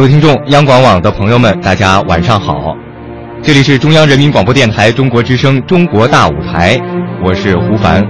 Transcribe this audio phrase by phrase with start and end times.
[0.00, 2.74] 各位听众，央广网的朋友们，大家晚上好，
[3.42, 6.78] 这里是中央人民广播电台中国之声《中国大舞台》，
[7.22, 8.02] 我是胡凡。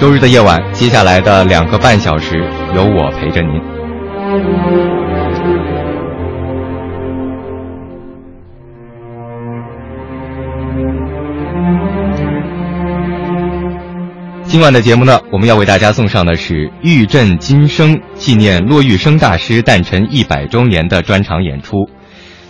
[0.00, 2.44] 周日的夜晚，接下来的两个半小时，
[2.74, 3.61] 有我陪着您。
[14.62, 21.90] 今晚的节目呢，我们要为大家送上的是《玉振今生》纪念骆玉笙大师诞辰一百周年的专场演出。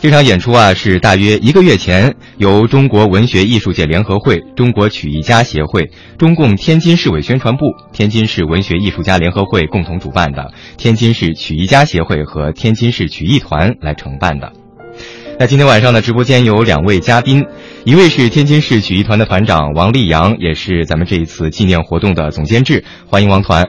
[0.03, 14.53] 这场演出啊，是大约一个月前由中国文学艺术界联合会、中国曲艺家协会、中共天津市委宣传部、天津市文学艺术家联合会共同主办的天津市曲艺家协会和天津市曲艺团来承办的。
[15.43, 17.45] 那今天晚上的直播间有两位嘉宾，
[17.83, 23.67] 一位是天津市曲艺团的团长王立阳，也是咱们这一次纪念活动的总监制，欢迎王团。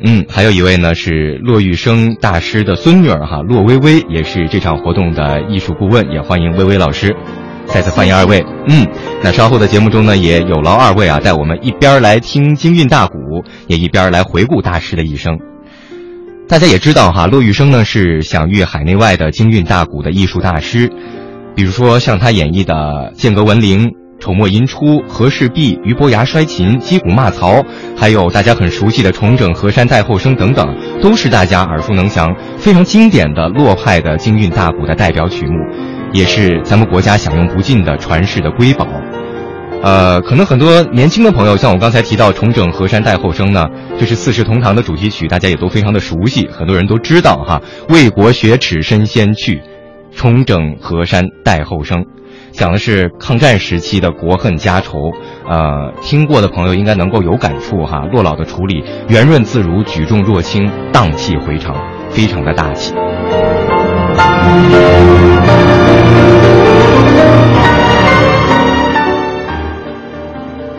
[0.00, 7.14] 嗯，还有一位呢是骆玉生大师的孙女儿哈，骆薇薇，也是这场活动的艺术顾问，也欢迎薇薇老师。
[7.66, 8.44] 再次欢迎二位。
[8.66, 8.84] 嗯，
[9.22, 13.16] 那稍后的节目中呢，也有劳二位啊，带我们一边来听京韵大鼓，
[13.68, 15.38] 也一边来回顾大师的一生。
[16.50, 20.90] 大家也知道哈，骆玉笙呢是享誉海内外的京韵大鼓的艺术大师，
[21.54, 22.74] 比如说像他演绎的
[23.12, 23.86] 《剑阁闻铃》
[24.18, 27.58] 《丑墨吟出》《和氏璧》《俞伯牙摔琴》《击鼓骂曹》，
[27.96, 30.66] 还有大家很熟悉的《重整河山代后生》等等，
[31.00, 35.54] 都是大家耳熟能详、非常经典的洛派的京韵大鼓的代表曲目，
[36.12, 38.88] 也是咱们国家享用不尽的传世的瑰宝。
[39.82, 43.66] 呃，可能很多年轻的朋友，像我刚才提到《重整河山待后生》呢，
[43.98, 47.62] 这是《四世同堂》的主题曲，大家也都非常的熟悉，很多人都知道哈。
[47.88, 49.62] 为国雪耻身先去，
[50.14, 52.04] 重整河山待后生，
[52.52, 55.12] 讲的是抗战时期的国恨家仇。
[55.48, 58.00] 呃，听过的朋友应该能够有感触哈。
[58.12, 61.74] 骆老的处理圆润自如，举重若轻，荡气回肠，
[62.10, 62.92] 非常的大气。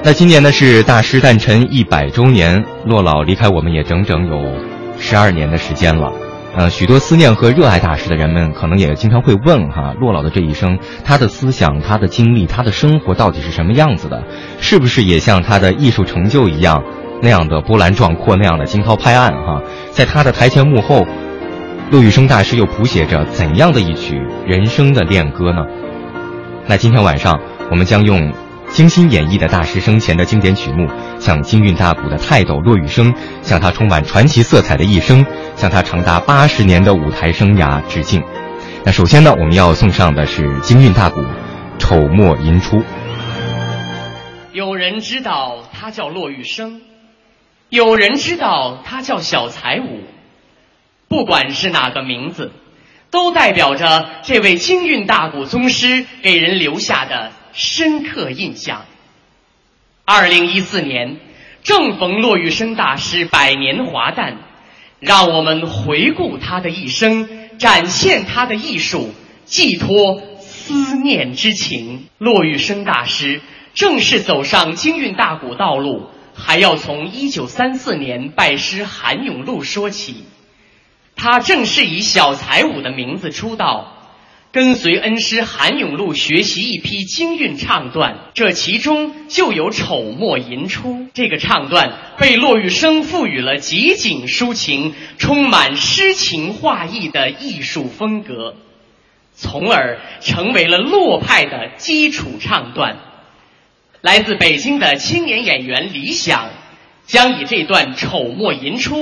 [0.03, 4.55] 那今年呢是大师诞辰一百周年，骆老离开我们也整整有
[4.97, 6.11] 十二年的时间了。
[6.55, 14.23] 呃，许多思念和热爱大师的人们，可能也经常会问哈，骆老的这一生，他的思想、他的经历、他的生活到底是什么样子的？
[14.59, 16.83] 是不是也像他的艺术成就一样，
[17.21, 19.31] 那样的波澜壮阔，那样的惊涛拍岸？
[19.31, 19.61] 哈，
[19.91, 21.05] 在他的台前幕后，
[21.91, 25.61] 骆玉笙大师又谱写着怎样的一曲人生的恋歌呢？
[26.65, 28.33] 那今天晚上，我们将用。
[28.71, 30.87] 精心演绎的大师生前的经典曲目，
[31.19, 35.25] 向京韵大鼓的泰斗骆玉笙，向他充满传奇色彩的一生，
[35.57, 38.23] 向他长达八十年的舞台生涯致敬。
[38.85, 41.19] 那首先呢，我们要送上的是京韵大鼓
[41.79, 42.77] 《丑墨吟出》。
[44.53, 46.79] 有人知道他叫骆玉笙，
[47.67, 49.99] 有人知道他叫小才武。
[51.09, 52.53] 不管是哪个名字，
[53.11, 57.33] 都代表着这位京韵大鼓宗师给人留下的。
[57.53, 58.85] 深刻印象。
[60.05, 61.19] 二零一四年，
[61.63, 64.37] 正逢骆玉笙大师百年华诞，
[64.99, 69.13] 让我们回顾他的一生，展现他的艺术，
[69.45, 72.07] 寄托思念之情。
[72.17, 73.41] 骆玉笙大师
[73.73, 80.25] 正式走上京韵大鼓道路，还要从一九三四年拜师韩永禄说起。
[81.15, 84.00] 他正是以小才武的名字出道。
[84.51, 98.55] 跟随恩师韩永禄学习一批京韵唱段，这其中就有《丑墨吟出》这个唱段，被骆玉笙赋予了极景抒情、充满诗情画意的艺术风格，
[99.33, 102.97] 从而成为了骆派的基础唱段。
[104.01, 106.49] 来自北京的青年演员李想，
[107.05, 108.97] 将以这段《丑墨吟出》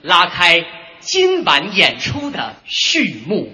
[0.00, 0.64] 拉开
[1.00, 3.52] 今晚演出的序幕。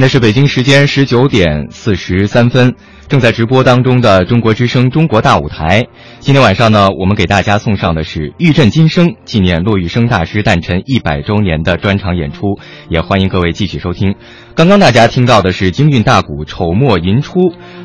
[0.00, 2.74] 现在是北京时间十九点四十三分，
[3.06, 5.82] 正在直播当中的中国之声《中国大舞台》。
[6.20, 14.14] 今天晚上呢，我们给大家送上的是《玉振今生》纪念骆玉笙大师诞辰一百周年的专场演出，也欢迎各位继续收听。
[14.54, 17.38] 刚刚大家听到的是京韵大鼓《丑墨吟出》，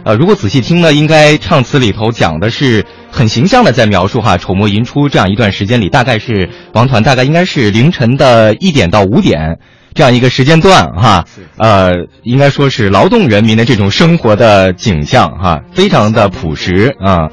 [0.05, 9.59] 呃，如果仔细听呢，应该唱词里头讲的是很形象的在描述哈《丑墨吟出》这样一段时间里，大概是王团大概应该是凌晨的一点到五点。
[9.93, 11.23] 这样一个时间段，哈，
[11.57, 17.29] 呃，应该说是劳动人民的这种生活的景象，哈，非常的朴实啊。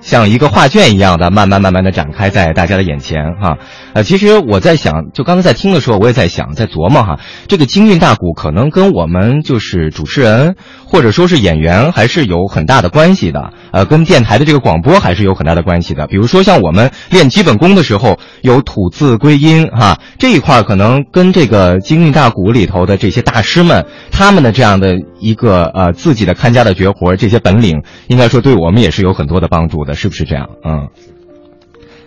[0.00, 3.56] 像一个画卷一样的，慢慢慢慢的展开在大家的眼前哈。
[3.94, 13.52] 呃，其实我在想，就刚才在听的时候，我也在想，在琢磨哈，这个京韵大鼓可能跟我们就是主持人或者说是演员还是有很大的关系的。
[13.72, 16.06] 呃，跟电台的这个广播还是有很大的关系的。
[16.06, 29.94] 比如说像我们练基本功的时候，有吐字归音哈，这一块可能跟这个京韵大鼓里头的这些大师们他们的这样的一个呃自己的看家的绝活，这些本领，应该说对我们也是有很多的帮助的。
[29.94, 30.48] 是不是这样？
[30.64, 30.88] 嗯，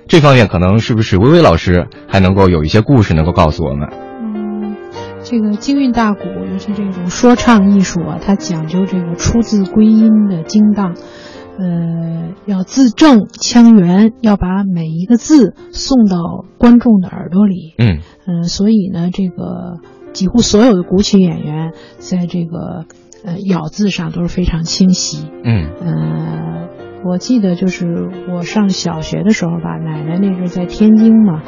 [0.08, 3.90] 这方面可能是不是微微老师还能够有一些故事能够告诉我们？
[3.92, 4.76] 嗯，
[5.24, 6.22] 这个京韵大鼓，
[6.52, 10.94] 尤其这种说唱艺术啊，它讲究这个出自归音的精当，
[11.58, 17.74] 呃，要字正腔圆，要把每一个字送到观众的耳朵里。
[17.80, 19.80] 嗯嗯，所以呢，这个
[20.14, 22.86] 几乎所有的古曲演员在这个
[23.26, 25.28] 呃咬字上都是非常清晰。
[25.44, 26.85] 嗯呃。
[27.08, 31.44] 我记得就是我上小学的时候吧，奶奶那阵在天津嘛，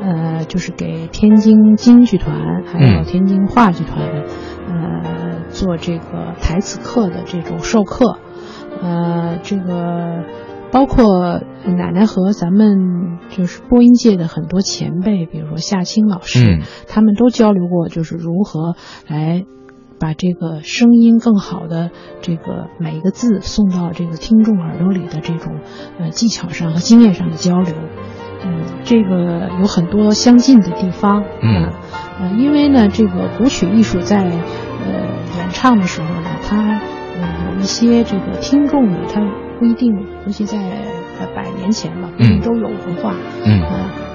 [0.00, 4.08] 呃，就是给天津京剧团还有天津话剧团，
[4.68, 8.16] 呃，做这个台词课的这种授课，
[8.80, 10.24] 呃，这个
[10.72, 18.76] 包括奶奶和咱们就是播音界的很多前辈，比如说夏青老师，他们都交流过，就是如何
[19.06, 19.44] 来。
[20.02, 21.92] 把这个声音更好的
[22.22, 25.60] 这个每一个字送到这个听众耳朵里的这种
[26.00, 27.72] 呃技巧上和经验上的交流，
[28.44, 31.70] 嗯，这个有很多相近的地方，嗯，
[32.18, 34.90] 呃，因为呢，这个古曲艺术在呃
[35.38, 36.80] 演唱的时候呢，它
[37.20, 39.20] 呃有一些这个听众呢，他
[39.60, 39.94] 不一定，
[40.26, 40.58] 尤其在
[41.36, 43.14] 百年前嘛，嗯，都有文化，
[43.46, 43.62] 嗯，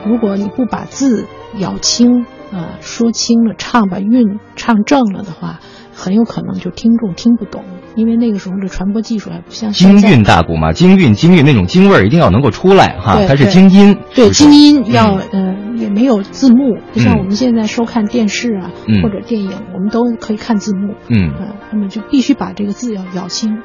[0.06, 1.26] 如果你不把字
[1.60, 5.62] 咬清，呃，说清了，唱把韵唱正了的话。
[5.98, 7.64] 很有可能就听众听不懂，
[7.96, 21.34] 因为那个时候的传播技术还不像京韵大鼓嘛，京韵京韵那种京味儿一定要能够出来哈，它是京音，对京音要呃也没有字幕，不像我们现在收看电视啊或者电影，我们都可以看字幕，嗯，
[21.72, 23.58] 那么就必须把这个字要咬清。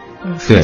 [0.46, 0.62] 对，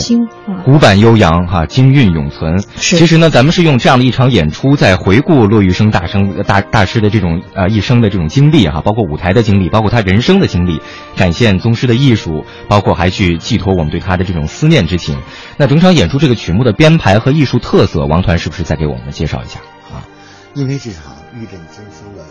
[0.65, 2.59] 古板悠扬哈，金韵永存。
[2.77, 10.81] 其实呢，咱们是用这样的一场演出，在回顾骆玉笙大生大大师的这种呃一生的这种经历哈，包括舞台的经历，包括他人生的经历，
[11.17, 15.19] 展现宗师的艺术，包括还去寄托我们对他的这种思念之情。
[15.57, 19.59] 那整场演出这个曲目的编排和艺术特色，王团是不是再给我们介绍一下
[19.93, 20.07] 啊？
[20.55, 22.25] 因为这场玉振今生的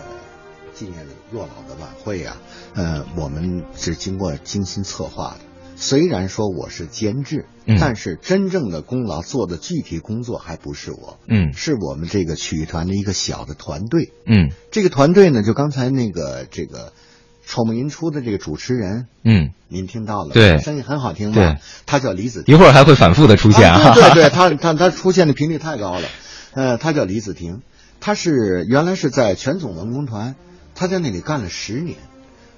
[0.74, 2.38] 纪念骆老的晚会啊，
[2.76, 5.47] 呃，我们是经过精心策划的。
[5.80, 7.46] 虽然说我是监制，
[7.80, 16.94] 但是真正的功劳做的具体工作还不是我，嗯，是我们这个曲艺团的一个小的团队，嗯，这个团队呢，就刚才那个这个
[17.46, 21.58] 丑梦吟出的这个主持人，嗯，您听到了，对，声音很好听吧？
[21.86, 26.08] 他叫李子，一会儿还会反复的出现啊，对对，他他他出现的频率太高了，
[26.54, 27.62] 呃，他叫李子婷，
[28.00, 30.34] 他是原来是在全总文工团，
[30.74, 31.98] 他在那里干了十年。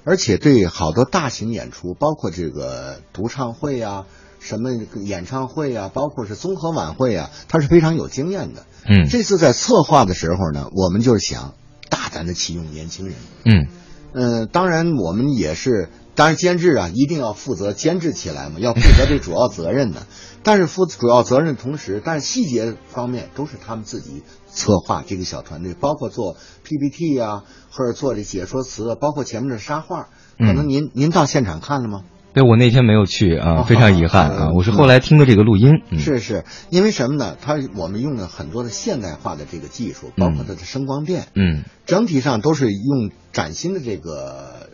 [0.04, 4.06] 而且对好多大型演出，包括这个独唱会啊、
[4.38, 4.70] 什么
[5.02, 8.64] 演唱会啊，包括是综合晚会啊，他是非常有经验的。
[8.88, 11.54] 嗯，这次在策划的时候呢，我们就是想
[11.88, 13.16] 大胆的启用年轻人。
[13.44, 13.66] 嗯，
[14.12, 20.06] 呃，当然我们也是，当然监制啊一定要负责监制起来嘛，要负责这主要责任的。
[20.42, 30.08] 但是负主要责任的同时，但是细节方面都是他们自己策划这个小团队，包括做 PPT 呀，或者做这解说词，包括前面的沙画。
[30.38, 32.02] 可能您您到现场看了吗？
[32.32, 34.50] 对，我那天没有去啊，非常遗憾啊。
[34.54, 35.82] 我是后来听的这个录音。
[35.98, 37.36] 是是，因为什么呢？
[37.40, 44.68] 它我们用了很多的现代化的这个技术，包括它的声光电，嗯，整体上都是用崭新的这个。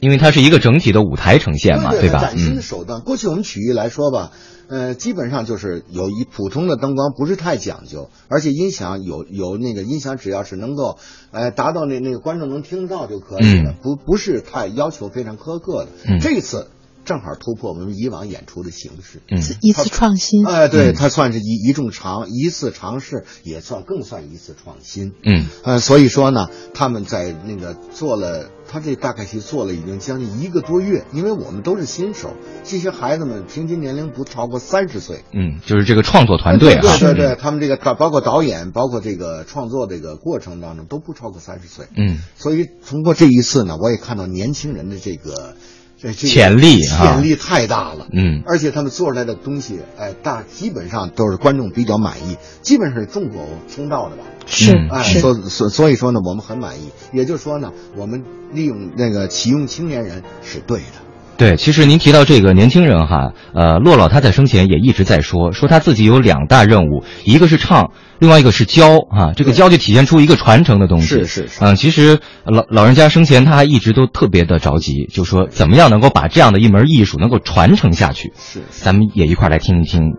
[0.00, 2.18] 因为它是一个整体的舞台呈现嘛，对吧？
[2.18, 3.02] 崭新的手段。
[3.02, 4.32] 过去我们曲艺来说吧，
[4.72, 10.96] 呃，基本上就是有一普通的灯光，不是太讲究，而且音响有有那个音响，只要是能够，
[11.30, 16.18] 呃，达到那那个观众能听到就可以了，不不是太要求非常苛刻的。
[16.20, 16.68] 这次
[17.04, 20.46] 正好突破我们以往演出的形式，嗯，一次创新。
[20.46, 25.12] 哎，对，嗯它算是一一种尝一次尝试，也算更算一次创新。
[25.22, 32.32] 嗯呃，所以说呢，他们在那个做了，他这大概其做了已经将近一个多月，因为我们都是新手，
[32.64, 35.24] 这些孩子们平均年龄不超过三十岁。
[35.34, 41.84] 嗯，就是这个创作团队对哈，对对，他们这个导包括导演，包括这个创作这个过程当中都不超过三十岁。
[41.94, 45.54] 嗯所以通过这一次呢，我也看到年轻人的这个
[46.02, 48.08] 这这潜力啊潜力太大了。
[48.12, 54.24] 嗯而且他们做出来的东西，哎，大基本上都是观众比较满意，基本上是众口听到的吧。
[54.46, 56.90] 是嗯哎，所所所以说呢，我们很满意。
[57.12, 61.01] 也就是说呢，我们利用那个启用青年人是对的。
[61.42, 69.32] 对，其实您提到这个年轻人哈，呃，骆老他在生前也一直在说，说他自己有两大任务，一个是唱，另外一个是教啊。
[69.34, 71.06] 这个教就体现出一个传承的东西。
[71.06, 78.32] 是是是嗯，其实老老人家生前他还一直都特别的着急，就说怎么样能够把这样的一门艺术能够传承下去。
[78.36, 80.12] 是是咱们也一块来听一听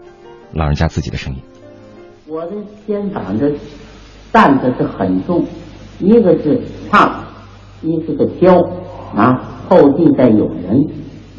[0.51, 1.39] 老人家自己的声音。
[2.27, 2.51] 我的
[2.85, 3.49] 肩膀的
[4.29, 5.45] 担子是很重，
[5.99, 7.23] 一个是唱，
[7.81, 8.57] 一个是教
[9.15, 10.83] 啊，后继在有人，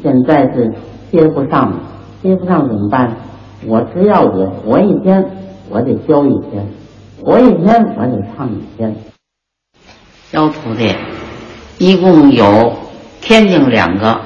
[0.05, 0.71] 现在是
[1.11, 1.79] 接不上了，
[2.21, 3.11] 接不上怎么办？
[3.65, 5.25] 我只要我活一天，
[5.67, 6.63] 我得教一天，
[7.19, 8.95] 活一天我得唱一天。
[10.31, 10.93] 教徒弟
[11.79, 12.71] 一共有
[13.19, 14.21] 天津两个，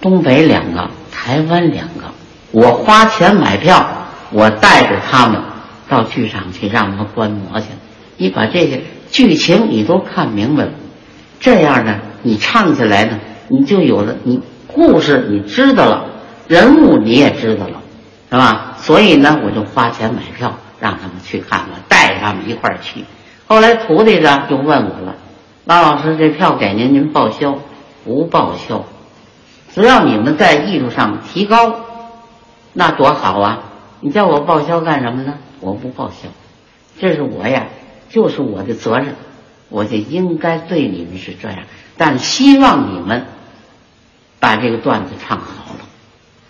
[0.00, 2.04] 东北两个，台湾两个。
[2.52, 3.84] 我花钱买票，
[4.30, 5.40] 我带着他们
[5.88, 7.66] 到剧场去，让他们观摩去。
[8.16, 10.70] 你把这些剧情你都看明白了，
[11.40, 13.18] 这样呢，你唱起来呢，
[13.48, 14.40] 你就有了你
[14.72, 16.04] 故事你知道了，
[16.48, 17.80] 人物你也知道了，
[18.30, 18.76] 是吧？
[18.78, 23.04] 所以呢，我就花钱买票，让他们去看，了带他们一块儿去。
[23.46, 25.14] 后来徒弟呢就问我了，
[25.64, 27.58] 拉老师，这票给您，您报销？
[28.04, 28.86] 不报销，
[29.74, 31.80] 只要你们在艺术上提高，
[32.72, 33.64] 那多好啊！
[34.00, 35.34] 你叫我报销干什么呢？
[35.60, 36.28] 我不报销，
[36.98, 37.66] 这是我呀，
[38.08, 39.16] 就是我的责任，
[39.68, 41.58] 我就应该对你们是这样。
[41.98, 43.26] 但希望你们
[44.40, 45.80] 把这个段子唱好了，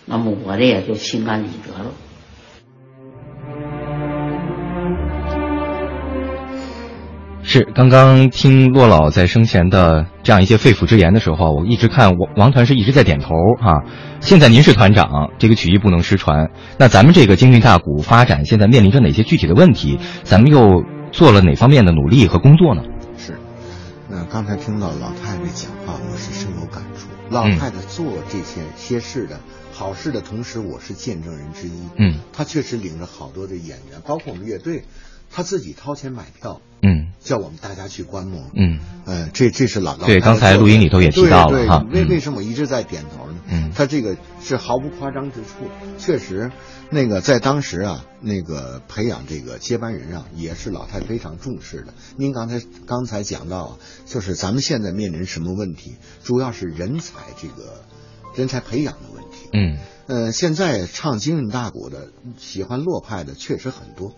[0.05, 1.91] 那么我这也就心安理得了。
[7.43, 13.83] 是，刚刚听骆老在生前的这样一些肺腑之言的时候，我一直看王王团是一直在点头哈、
[14.21, 16.49] 现在您是团长，这个曲艺不能失传。
[16.77, 19.99] 那咱们这个京韵大鼓发展现在面临着哪些具体的问题？
[20.23, 22.83] 咱们又做了哪方面的努力和工作呢？
[23.17, 23.37] 是。
[24.07, 27.10] 那刚才听到老太太讲话，我是深有感触。
[27.31, 29.39] 老嗯太太做这些些事的
[29.73, 31.71] 好事的同时，我是见证人之一。
[31.97, 34.83] 嗯，她确实领着好多的演员，包括我们乐队，
[35.31, 37.07] 她自己掏钱买票，嗯。
[37.23, 38.43] 叫我们大家去观摩。
[38.53, 38.79] 嗯。
[39.05, 41.85] 呃，这这是老老对刚才录音里头也提到了哈。
[41.85, 43.35] 嗯为为什么我一直在点头呢？
[43.49, 43.71] 嗯。
[43.73, 46.51] 他这个是毫不夸张之处，确实，
[46.93, 51.93] 那个在当时啊，那个培养这个接班人啊，也是老太非常重视的。
[52.17, 57.85] 您刚才刚才讲到啊，就是咱们现在面临什么问题，主要是人才这个
[58.35, 59.49] 人才培养的问题。
[59.53, 59.77] 嗯
[60.07, 64.13] 呃，现在唱京韵大鼓的，喜欢洛派的确实很多，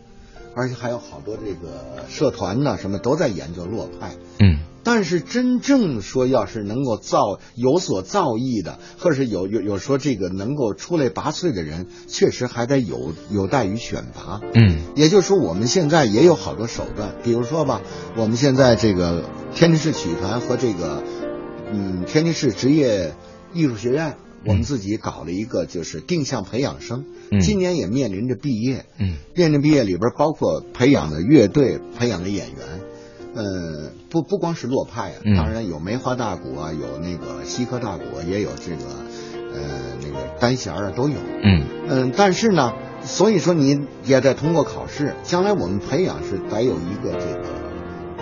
[0.56, 4.16] 而且还有好多这个社团呢，什么都在研究洛派。
[4.40, 14.42] 嗯但是真正说要是能够造有所造诣的，或者是有有有说这个能够出类拔萃的人，确实还得有有待于选拔。
[14.54, 14.80] 嗯。
[14.96, 17.82] 也就是说，我们现在也有好多手段，比如说吧，
[18.18, 19.24] 我们现在这个
[19.56, 21.04] 天津市曲艺团和这个
[21.72, 23.16] 嗯天津市职业
[23.54, 27.40] 艺术学院，我们自己搞了一个就是定向培养生，嗯。
[27.40, 29.16] 今年也面临着毕业，嗯。
[29.34, 32.82] 面临毕业里边包括培养的乐队、培养的演员，
[33.36, 38.86] 呃，不不光是洛派啊，嗯当然有梅花大鼓啊，有那个西科大鼓啊，也有这个
[39.54, 39.60] 呃
[40.02, 41.16] 那个单弦儿啊都有。
[41.44, 47.44] 嗯嗯，但是呢，所以说你也得通过考试，将来我们培养是得有一个这个，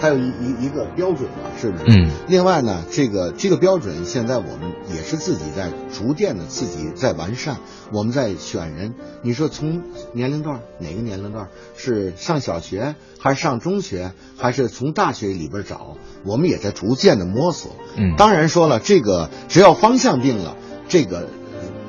[0.01, 1.83] 还有一一一个标准嘛，是不是？
[1.87, 7.57] 嗯另外呢，这个这个标准现在我们也是自己在逐渐的自己在完善，
[7.91, 8.95] 我们在选人。
[9.21, 9.83] 你说从
[10.13, 17.75] 年龄段哪个年龄段是上小学还是上中学，还是从大学里边找，我们也在逐渐的摸索。
[17.95, 21.27] 嗯当然说了，这个只要方向定了，这个呃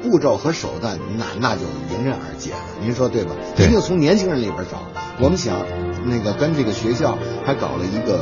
[0.03, 2.59] 步骤和手段那那就迎刃而解了。
[2.81, 3.31] 您说对吧？
[3.59, 4.83] 一定从年轻人里边找。
[5.21, 5.57] 我们想
[6.05, 8.21] 那个跟这个学校还搞了一个。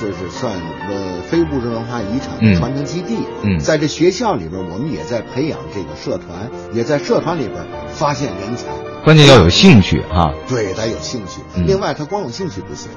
[0.00, 0.54] 就是算
[0.88, 8.68] 呃非物质文化遗产嗯传承基地，嗯在这学校里边，我们也在培养这个社团，也在社团里边发现人才。
[9.04, 10.32] 关键要有兴趣哈。
[10.48, 11.42] 对，得有兴趣。
[11.54, 12.90] 嗯另外，他光有兴趣不行，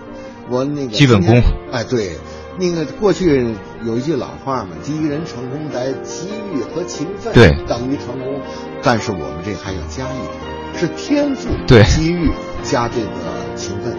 [0.49, 1.41] 我那个基本功。
[1.73, 2.12] 哎，对，
[2.59, 8.39] 那个过去有一句老话嘛，第一人成功在机遇和勤奋，对等于成功。
[8.81, 12.29] 但是我们这还要加一点，是天赋、对机遇
[12.61, 13.97] 加这个勤奋。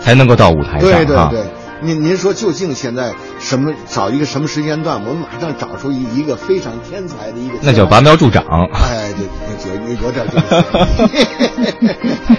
[0.00, 1.04] 才能够到舞台上啊。
[1.04, 1.42] 对对对，
[1.82, 8.42] 您您说究竟现在什么找一个什么时间段，我们马上找出一一个非常天才的一个，那叫拔苗助长。
[8.72, 9.26] 哎，对，
[9.74, 10.64] 有有点这个。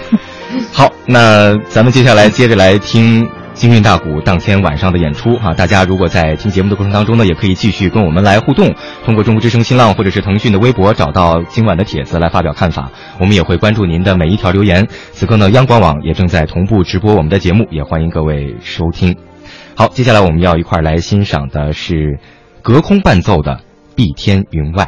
[0.72, 14.88] 好，那咱们接下来接着来听京韵大鼓当天晚上的演出哈、大家如果在听节目的过程当中呢，也可以继续跟我们来互动，通过中国之声新浪或者是腾讯的微博找到今晚的帖子来发表看法，我们也会关注您的每一条留言。
[15.12, 19.16] 此刻呢，央广网也正在同步直播我们的节目，也欢迎各位收听。
[19.76, 22.18] 好，接下来我们要一块儿来欣赏的是
[22.62, 23.56] 隔空伴奏的
[23.94, 24.84] 《碧天云外》。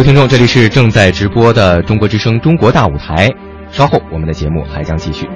[0.00, 3.28] 位听众，这里是正在直播的中国之声中国大舞台。
[3.70, 5.28] 稍后我们的节目还将继续。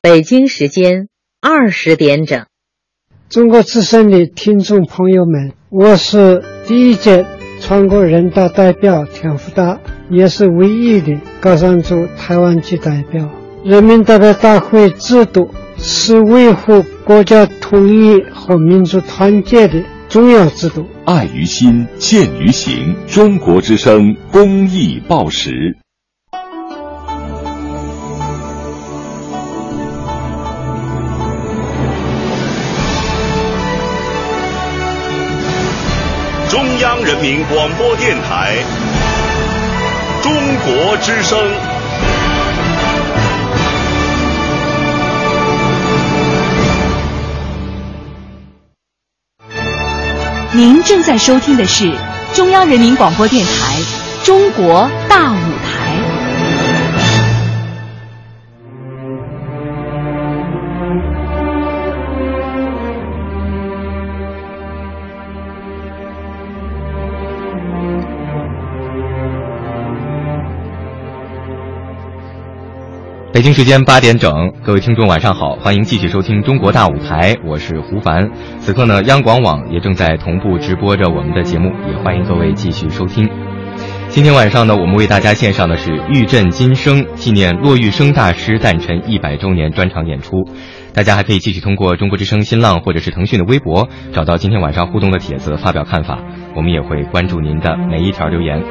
[0.00, 1.08] 北京时间
[1.40, 2.46] 二十点整。
[3.28, 7.26] 中国之声的听众朋友们，我是第一届
[7.60, 13.28] 全国人大代表田福达，也是唯一的高山族台湾籍代表。
[13.68, 20.88] 人民代表大会制度是维护国家统一和民族团结的重要制度。
[21.04, 22.96] 爱于心，见于行。
[23.06, 25.76] 中国之声公益报时。
[36.48, 38.54] 中央人民广播电台，
[40.22, 40.32] 中
[40.64, 41.77] 国之声。
[50.54, 51.92] 您正在收听的是
[52.32, 53.76] 中央人民广播电台
[54.24, 55.92] 《中国大舞台》。
[73.34, 78.30] 北京时间八点整，各位听众晚上好，欢迎继续收听中国大舞台，我是胡凡。
[78.58, 83.26] 此刻呢，央广网也正在同步直播着我们的节目，也欢迎各位继续收听。
[84.10, 90.46] 今天晚上呢，我们为大家献上的是玉振金生纪念骆玉笙大师诞辰一百周年专场演出。
[90.92, 96.18] 大家还可以继续通过中国之声新浪或者是腾讯的微博找到今天晚上互动的帖子发表看法，
[96.54, 98.62] 我们也会关注您的每一条留言。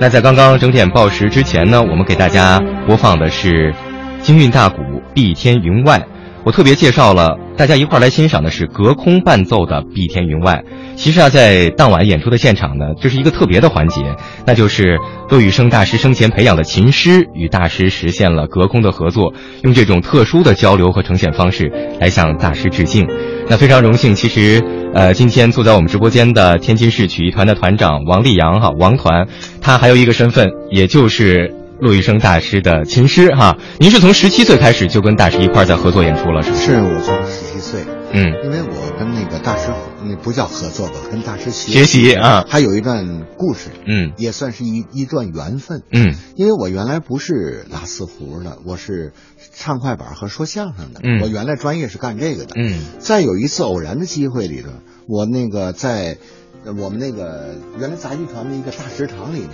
[0.00, 3.74] 那在刚刚整点报时之前呢，我们给大家播放的是
[4.22, 4.76] 京韵大鼓
[5.16, 5.98] 《碧天云外》。
[6.44, 10.62] 我特别介绍了，大家一块儿来欣赏的是隔空伴奏的《碧天云外》。
[10.94, 14.14] 其实啊，在当晚演出的现场呢，这是一个特别的环节，
[14.46, 14.96] 那就是
[15.28, 19.32] 骆羽生大师生前培养的琴师与大师实现了隔空的合作，
[19.64, 23.08] 用这种特殊的交流和呈现方式来向大师致敬。
[23.48, 24.62] 那非常荣幸，其实
[24.94, 29.26] 呃，今天坐在我们直播间的天津市曲艺团的团长王立阳哈，王团，
[29.60, 31.52] 他还有一个身份，也就是。
[31.78, 36.64] 骆玉生大师的琴师哈，您是从十七岁开始就跟大师一块儿在合作演出了，是不是？
[36.64, 39.68] 是我从十七岁，嗯，因为我跟那个大师，
[40.02, 49.12] 那不叫合作吧，跟大师学学习啊，还有一段故事，嗯，也算是一一段缘分，嗯，因为我原来不是拉四胡的，我是
[49.54, 54.70] 唱快板和说相声的，嗯，我原来专业是干这个的，嗯，在有一次偶然的机会里头，
[55.06, 56.16] 我那个在
[56.64, 59.50] 我们那个原来杂技团的一个大食堂里面。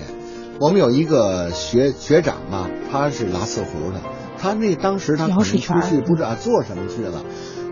[0.60, 4.00] 我们有一个学学长嘛，他是拉四胡的，
[4.38, 7.24] 他那当时他可能出去不知道做什么去了，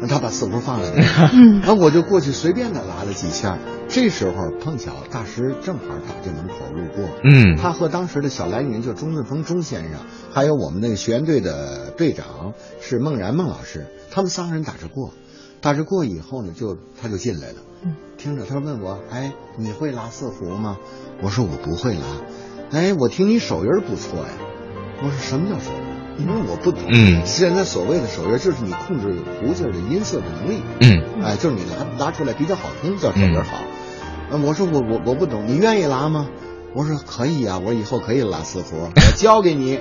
[0.08, 1.02] 他把四胡放在那，
[1.60, 10.00] 然后我就过去随便的拉了几下，这时候碰巧大师正好打这门口路过，嗯，他和当时的小来云就钟顺峰钟先生，
[10.32, 15.12] 还有我们那个学员队的队长是孟然孟老师，他们三个人打着过。
[15.62, 17.94] 打着过以后呢，就他就进来了，嗯。
[18.16, 20.78] 听着他问我，哎，你会拉四胡吗？
[21.22, 22.00] 我说我不会拉，
[22.72, 24.28] 哎，我听你手音儿不错呀。
[25.02, 26.26] 我说什么叫手音？
[26.26, 26.82] 因为我不懂。
[26.92, 30.62] 嗯现在所谓的手音，就是你控制胡子的音色的能力。
[30.80, 33.58] 嗯哎，就是你拉拉出来比较好听，叫手音好。
[34.30, 36.28] 嗯，我说我我我不懂，你愿意拉吗？
[36.72, 39.80] 我说可以啊、我以后可以拉四胡，我教给你，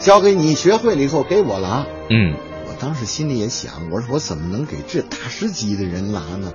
[0.00, 1.86] 教给你，学会了以后给我拉。
[2.10, 2.34] 嗯
[2.66, 6.52] 我当时心里也想，我说我怎么能给这大师级的人拉呢？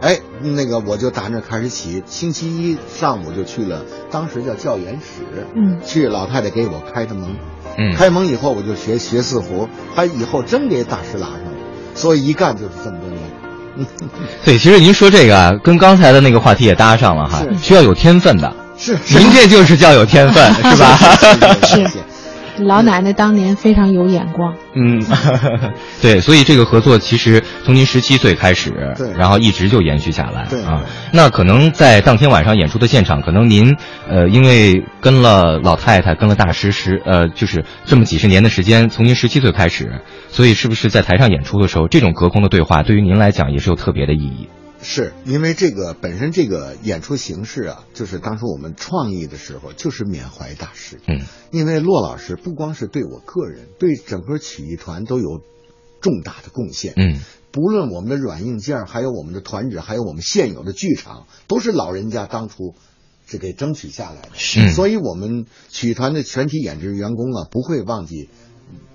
[0.00, 7.36] 哎，那个我就打那开始起，星期一上午就去了，当时叫教研室，嗯去老太太给我开的门，
[7.78, 11.52] 嗯，开门以后我就学学四胡，还以后真给大师拉上了，
[11.94, 13.20] 所以一干就是这么多年。
[14.44, 18.54] 对，其实您说这个啊，跟刚才的那个话题也搭上了哈，需要有天分的。
[18.78, 20.98] 是您这就是叫有天分， 是吧？
[21.64, 21.98] 是是
[22.58, 25.02] 老奶奶当年非常有眼光，嗯，
[26.00, 30.82] 对，所以这个合作其实从您十七岁开始，对然后一直就延续下来对啊。
[31.12, 33.76] 那可能在当天晚上演出的现场，可能您
[34.08, 44.48] 呃，因为跟了老太太，跟了大师十呃，就是这么几十年的时间，从您十七岁开始，所以是不是在台上演出的时候，这种隔空的对话对于您来讲也是有特别的意义？
[44.82, 51.00] 是因为这个本身这个演出形式啊，就是当初我们创意的时候，就是缅怀大师。
[51.06, 55.40] 嗯，因为骆老师不光是对我个人，对整个曲艺团都有
[56.00, 56.94] 重大的贡献。
[56.96, 57.20] 嗯
[57.52, 62.74] 不论我们的软硬件，还有我们的团址，还有我们现有的剧场，都是老人家当初
[63.26, 64.28] 是给争取下来的。
[64.34, 68.28] 是所以我们曲艺团的全体演职员工啊，不会忘记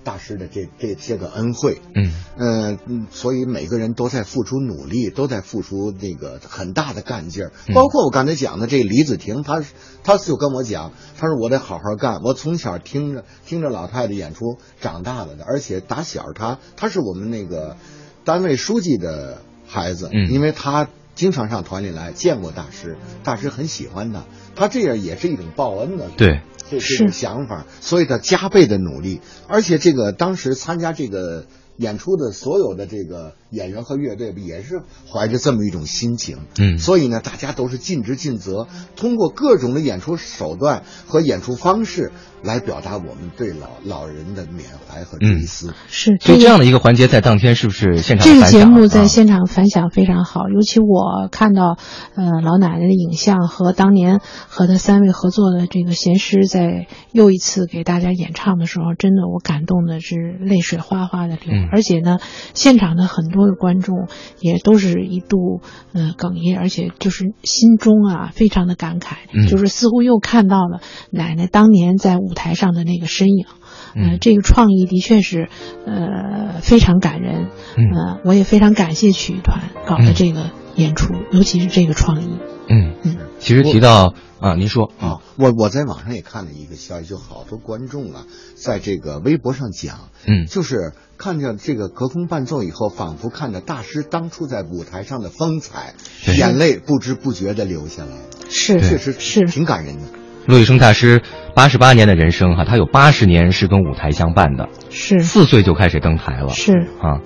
[0.04, 1.80] 大师的这这些个恩惠。
[1.94, 7.52] 嗯呃嗯，所以每个人都在付出努力，都在付出那个很大的干劲儿。
[7.68, 12.20] 嗯包括我刚才讲的这个李子婷，她是她就跟我讲，她说我得好好干。
[12.24, 17.76] 我从小听着听着老太太演出长大了的，而且打小她她是我们那个
[18.24, 24.24] 单位书记的孩子，嗯因为她经常上团里来，见过大师，大师很喜欢她，
[24.54, 26.08] 她这样也是一种报恩的。
[26.16, 26.40] 对，
[26.80, 31.46] 这这种想法，所以他加倍的努力，而且这个当时参加这个
[31.76, 36.78] 演出的所有的这个演员和乐队也是怀着这么一种心情，嗯。
[36.78, 42.10] 所以呢，大家都是尽职尽责，通过各种的演出手段和演出方式
[42.42, 45.74] 来表达我们对老老人的缅怀和追思。
[45.88, 49.06] 是所以这样的一个环节在当天是不是现场这个节目在啊？
[49.06, 51.76] 现场反响非常好，尤其我看到，
[52.16, 61.52] 呃，老奶奶的影像和当年和她三位合作的这个弦师在又一次给大家演唱的时候，真的我感动的是泪水哗哗的流。
[61.52, 61.68] 嗯。
[61.70, 62.18] 而且呢，
[62.54, 64.08] 现场的很多的观众
[64.40, 65.60] 也都是一度
[65.92, 70.80] 呃哽咽，而且就是心中啊非常的感慨，嗯就是似乎又看到了
[71.10, 73.46] 奶奶当年在舞台上的那个身影。
[73.94, 75.50] 呃嗯，这个创意的确是，
[75.84, 77.48] 呃，非常感人。
[77.76, 82.38] 嗯呃，我也非常感谢曲艺团搞的这个演出，尤其是这个创意。
[82.72, 82.94] 嗯。
[83.04, 84.90] 嗯，其实提到啊，您说。
[84.98, 90.46] 啊，我我在网上也看了一个消息，就好多观众啊，在这个微博上讲，嗯。
[90.46, 95.94] 就是看着这个隔空伴奏以后，仿佛看着大师当初在舞台上的风采，
[96.36, 98.16] 眼泪不知不觉的流下来，
[98.48, 98.80] 是。
[98.80, 99.46] 确实是。
[99.46, 100.02] 挺感人的。
[100.46, 101.22] 陆玉生大师
[101.54, 105.20] 八十八年的人生哈，他有八十年是跟舞台相伴的，是。
[105.20, 106.72] 四岁就开始登台了，是。
[107.00, 107.22] 啊，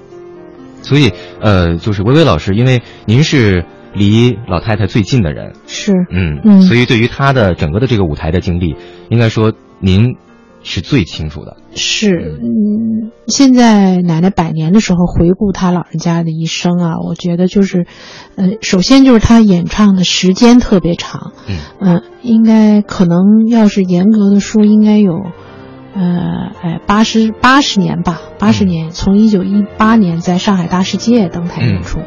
[0.83, 3.65] 所以呃，就是薇薇老师，因为您是
[3.97, 5.93] 离老太太最近的人，是。
[6.11, 6.63] 嗯嗯。
[6.63, 8.77] 所以对于她的整个的这个舞台的经历，
[9.09, 10.17] 应该说您
[10.63, 17.87] 是最清楚的，是，嗯，现在奶奶百年的时候回顾她老人家的一生啊，我觉得就是，
[18.35, 21.57] 呃，首先就是她演唱的时间特别长，嗯。
[21.81, 25.15] 嗯、应该可能要是严格的说，应该有，
[25.95, 32.01] 呃，哎，八十八十年吧，八十年，从一九一八年在上海大世界登台演出，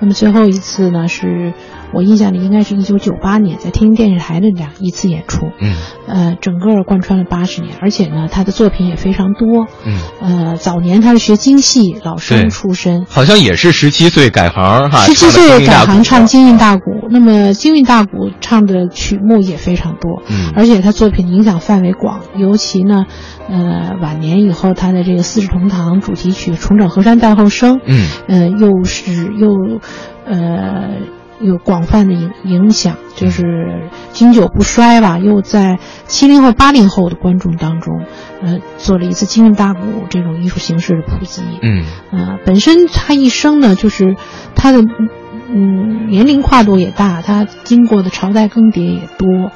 [0.00, 1.52] 那么最后一次呢，是
[1.92, 5.74] 我印象里应该是一九九八年在天津电视台的两一次演出，嗯。
[6.06, 9.66] 呃，整个贯穿了八十年，而且呢，他的作品也非常多。
[9.86, 16.82] 嗯，呃，早年他是学京戏，老生出身，好像也是十七岁改行哈，十七岁改行唱京京韵大鼓。
[17.10, 20.52] 那么京韵大鼓唱的曲目也非常多，嗯。
[20.56, 23.06] 而且他作品影响范围广，尤其呢，
[23.48, 28.08] 呃，晚年以后他的这个《四世同堂》主题曲《重整河山待后生》，嗯。
[28.26, 29.50] 呃，又是又
[30.26, 30.96] 呃
[31.40, 35.18] 有广泛的影影响，就是经久不衰吧。
[35.18, 38.04] 又在七零后、八零后的观众当中，
[38.42, 39.80] 呃，做了一次京韵大鼓
[40.10, 41.42] 这种艺术形式的普及。
[41.62, 44.16] 嗯呃，本身他一生呢，就是
[44.54, 44.82] 他的
[45.48, 49.46] 嗯年龄跨度也大，他经过的朝代更迭也多，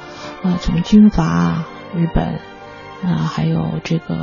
[0.43, 1.65] 啊、从军阀、
[1.95, 2.39] 日本，
[3.03, 4.15] 啊、还有这个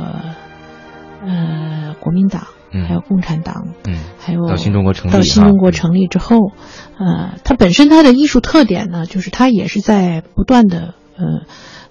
[1.25, 2.43] 呃国民党，
[2.73, 6.51] 嗯还有共产党，嗯，还有到新中国成立到新中国成立之后，
[6.97, 11.45] 呃，它本身它的艺术特点呢，就是它也是在不断的呃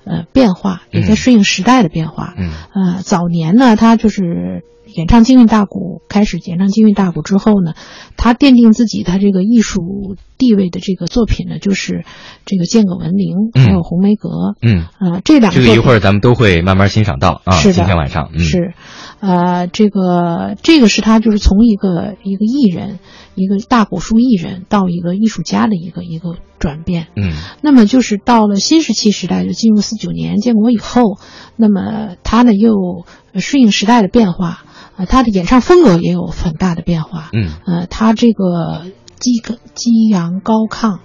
[0.05, 2.35] 呃变化，也在嗯适应时代的变化。
[2.37, 4.64] 嗯呃，早年呢，他就是
[4.95, 7.72] 演唱京韵大鼓，开始演唱京韵大鼓之后呢，
[8.16, 12.05] 他奠定自己他这个艺术地位的这个作品呢，就是
[12.45, 14.28] 这个《剑阁文铃》嗯还有《红梅阁》。
[14.61, 17.53] 嗯，呃，这两个这个一会儿咱们都会慢慢欣赏到啊。
[17.53, 18.74] 是的今天晚上，嗯，是，
[19.23, 22.99] 呃，这个这个是他就是从一个一个艺人，
[23.37, 27.07] 一个大鼓书艺人到一个艺术家的一个一个转变。
[27.14, 31.18] 嗯那么就是到了新石器时代，就进入四九年建国以后，
[31.55, 34.64] 那么他呢又呃顺应时代的变化，
[34.97, 37.31] 呃，他的演唱风格也有很大的变化。
[37.33, 38.87] 嗯呃，他这个
[39.20, 39.41] 激
[39.75, 40.99] 激扬高亢，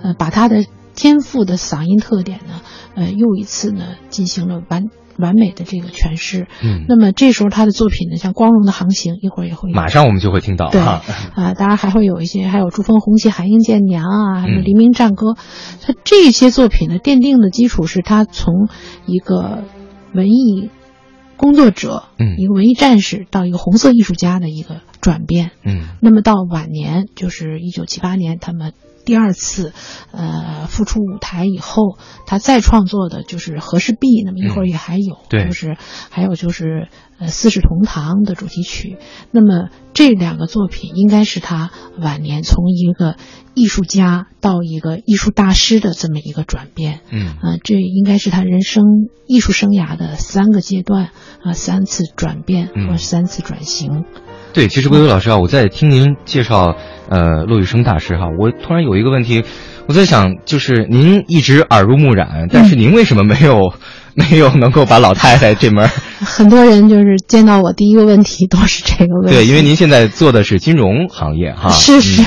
[0.00, 0.64] 呃，把他的
[0.94, 2.60] 天赋的嗓音特点呢，
[2.94, 4.84] 呃，又一次呢进行了完
[5.18, 6.46] 完美的这个诠释。
[6.62, 11.02] 嗯，那么这时候他的作品呢，像《光荣的航行》，一会儿也会马上我们就会听到对哈。
[11.34, 15.32] 啊，当然还会有一些，还有《珠峰红旗寒英见娘》啊，什么嗯《黎明战歌》，
[15.82, 18.68] 他这些作品呢，奠定的基础是他从
[19.06, 19.64] 一个
[20.12, 20.70] 文艺
[21.36, 25.50] 工作者，嗯一个文艺战士到一个红色艺术家的一个转变。
[25.64, 28.72] 嗯那么到晚年，就是一九七八年，他们
[29.04, 29.72] 第二次，
[30.12, 35.76] 呃，复出舞台以后，他再创作的就是《和氏璧》，那么一会儿也还有，嗯对就是
[36.10, 36.88] 还有就是
[37.18, 38.96] 呃《四世同堂》的主题曲。
[39.30, 43.16] 那么这两个作品应该是他晚年从一个
[43.54, 47.00] 艺术家到一个艺术大师的这么一个转变。
[47.10, 48.84] 嗯啊，这应该是他人生
[49.26, 51.10] 艺术生涯的三个阶段
[51.42, 54.04] 啊，三次转变嗯或三次转型。
[54.54, 56.76] 对，其实薇薇老师啊，我在听您介绍
[57.08, 59.42] 呃骆玉笙大师哈，我突然有一个问题，
[59.88, 63.74] 我在想，就是您一直耳濡目染，但是您为什么没有、
[64.14, 65.90] 没有能够把老太太这门儿？
[66.24, 69.34] 很多人就是见到我第一个问题都是这个问题。
[69.34, 71.70] 对，因为您现在做的是金融行业哈。
[71.70, 72.22] 是是，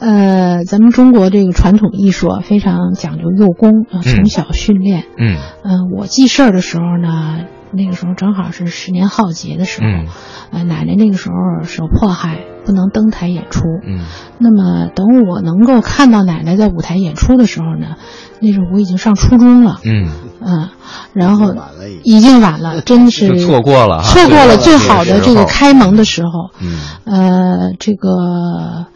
[0.00, 5.04] 呃，咱们中国这个传统艺术啊，非常讲究幼功从小训练。
[5.16, 10.06] 嗯嗯、我记事儿的时候呢，那个时候正好是十年浩劫的时候，嗯
[10.50, 13.62] 呃，奶奶那个时候受迫害，不能登台演出。
[13.86, 14.04] 嗯
[14.38, 17.96] 那么等我能够看到奶奶在舞台演出的时候呢，
[18.40, 19.80] 那时候我已经上初中了。
[19.84, 20.10] 嗯，
[20.40, 20.68] 嗯，
[21.12, 21.54] 然后
[22.02, 26.50] 已经晚了，真的是错过了错过了最好的这个开蒙的时候。
[26.60, 28.86] 嗯呃，这个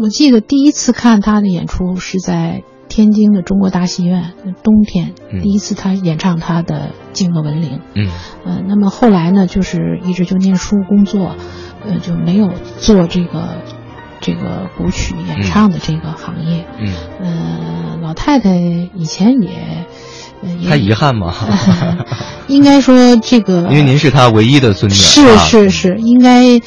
[0.00, 4.32] 我记得第一次看他的演出是在天津的中国大戏院，
[4.62, 6.74] 冬天嗯第一次他演唱他的
[7.12, 7.70] 《静乐文铃》。
[7.94, 8.10] 嗯
[8.44, 11.36] 呃，那么后来呢，就是一直就念书工作，
[11.86, 13.62] 呃，就没有做这个
[14.20, 16.64] 这个古曲演唱的这个行业。
[16.78, 19.86] 嗯，呃，老太太以前也，
[20.68, 21.34] 她遗憾吗？
[22.48, 24.94] 应该说这个，因为您是她唯一的孙女。
[24.94, 26.58] 是啊是是，应该，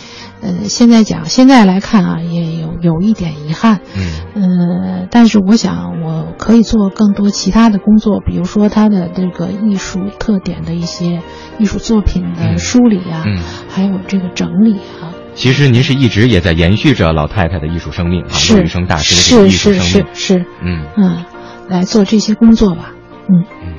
[0.41, 3.79] 呃，现在讲，现在来看啊，也有有一点遗憾。
[3.95, 11.21] 嗯呃，但是我想我可以做更多其他的工作，比如说他的这个艺术特点的一些
[11.59, 13.39] 艺术作品的嗯梳理啊，嗯
[13.69, 15.13] 还有这个整理啊。
[15.35, 20.13] 其实您是一直也在延续着老太太的艺术生命啊，是骆玉笙大师的这个艺术是是生命。
[20.13, 21.25] 是是，嗯嗯，
[21.69, 22.93] 来做这些工作吧。
[23.29, 23.73] 嗯嗯，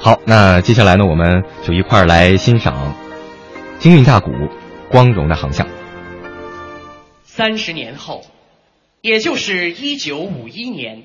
[0.00, 2.94] 好，那接下来呢，我们就一块儿来欣赏
[3.78, 4.30] 京韵大鼓
[4.90, 5.66] 《光荣的航向》。
[7.36, 8.24] 三十年后，
[9.00, 11.02] 也就是一九五一年，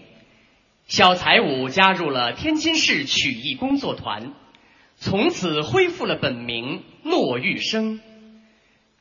[0.86, 4.36] 小才武加入了天津市曲艺工作团，
[4.96, 8.00] 从此恢复了本名骆玉笙。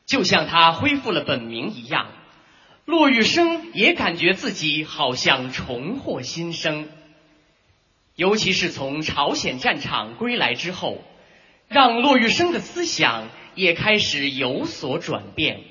[0.07, 2.07] 就像他恢复了本名一样，
[2.85, 6.89] 骆玉笙也感觉自己好像重获新生。
[8.15, 11.03] 尤其是从朝鲜战场归来之后，
[11.67, 15.61] 让骆玉笙的思想也开始有所转变。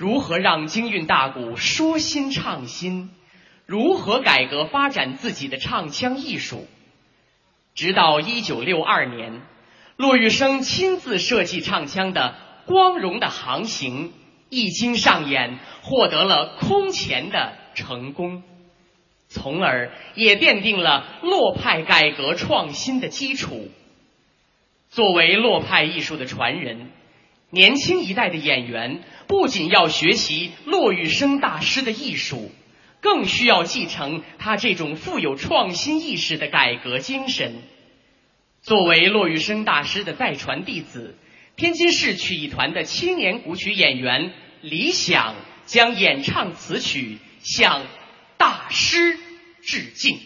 [0.00, 3.10] 如何让京韵大鼓说新唱新？
[3.66, 6.66] 如何改革发展自己的唱腔艺术？
[7.74, 9.42] 直到一九六二年，
[9.98, 12.34] 骆玉笙亲自设计唱腔的
[12.66, 14.08] 《光荣的航行》
[14.48, 18.42] 一经上演，获得了空前的成功，
[19.28, 23.68] 从而也奠定了洛派改革创新的基础。
[24.88, 26.90] 作为洛派艺术的传人，
[27.50, 32.50] 年轻一代的演员不仅要学习骆玉笙大师的艺术，
[33.00, 37.62] 更需要继承他这种富有创新意识的改革精神。
[38.60, 41.16] 作为骆玉笙大师的再传弟子，
[41.54, 47.86] 天津市曲艺团的青年古曲演员李想将演唱此曲，向
[48.36, 49.16] 大师
[49.62, 50.18] 致敬。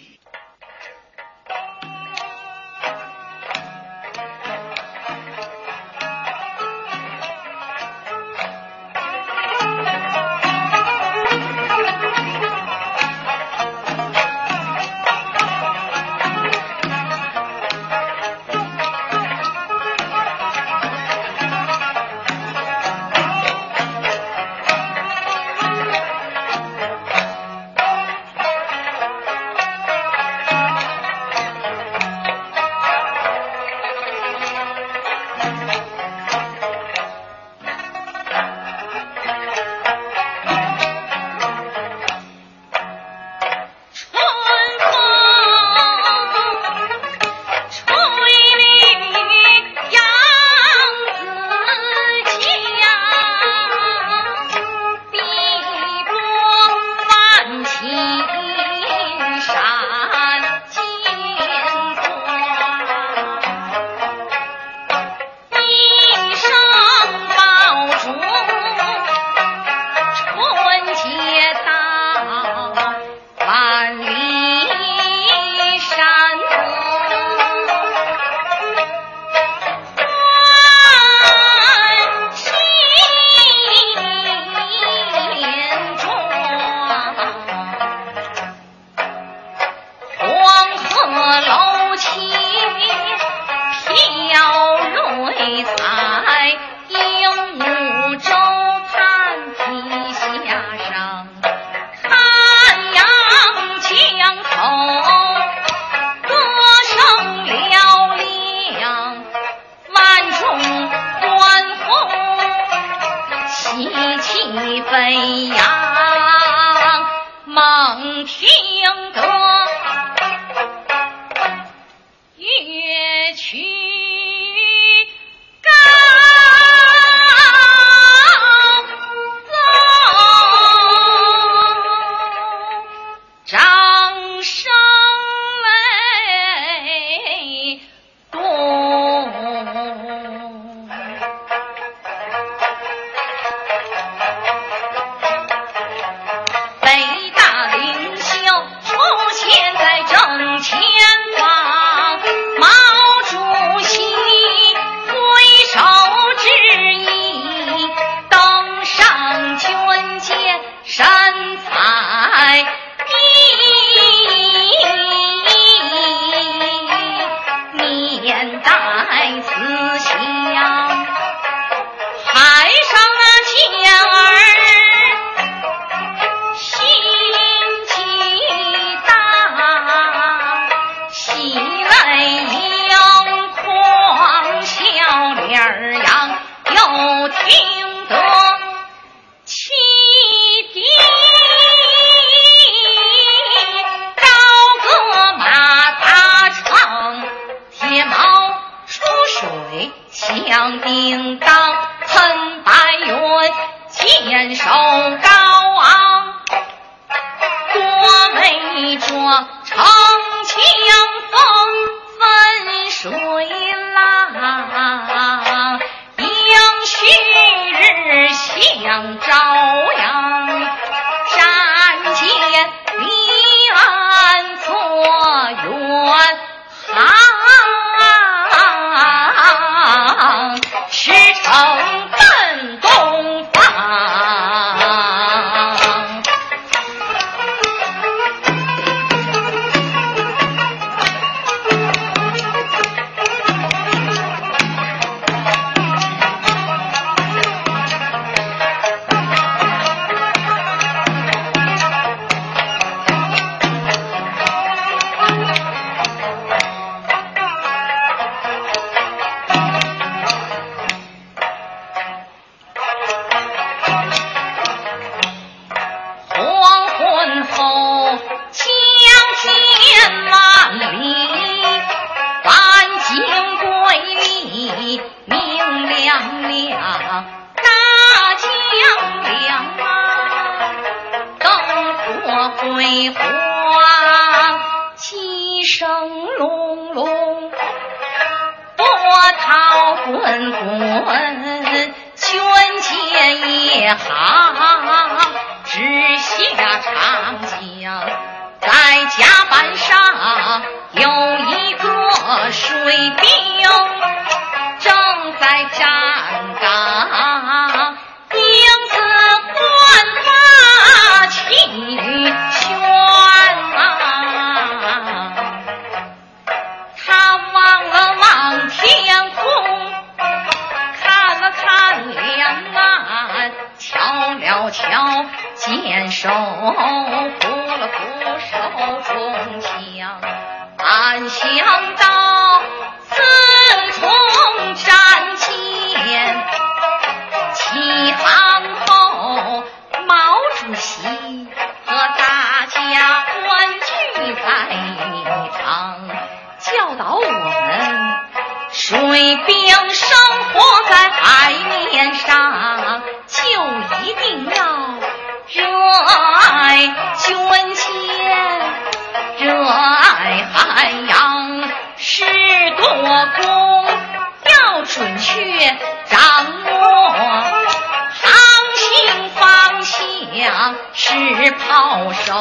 [371.74, 372.32] 高手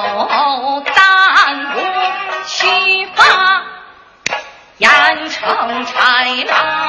[0.85, 0.93] 担
[1.73, 1.79] 不
[2.45, 3.63] 起发，
[4.77, 4.91] 严
[5.27, 6.82] 惩豺狼。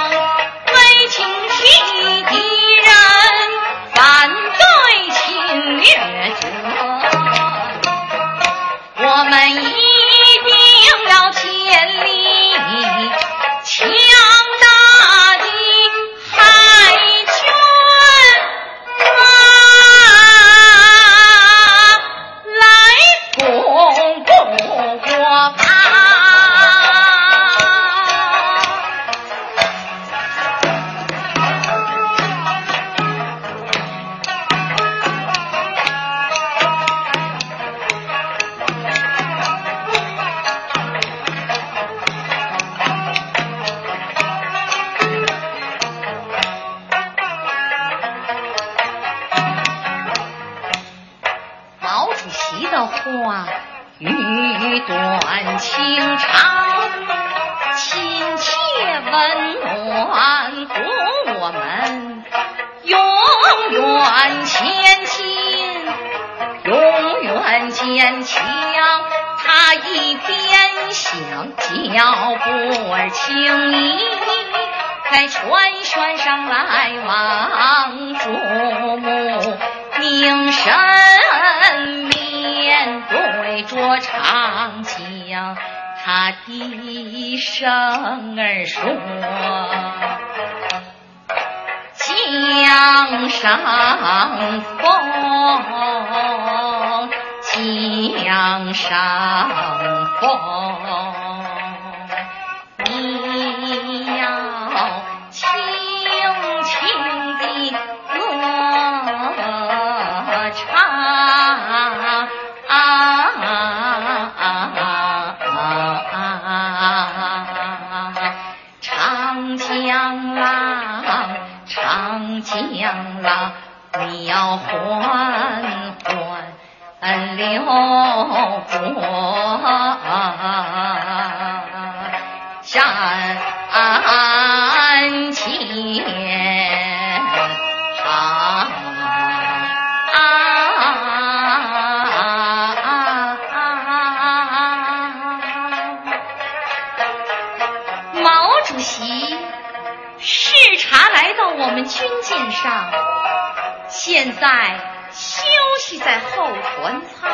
[154.64, 154.80] 在
[155.12, 155.44] 休
[155.78, 157.30] 息在后船舱。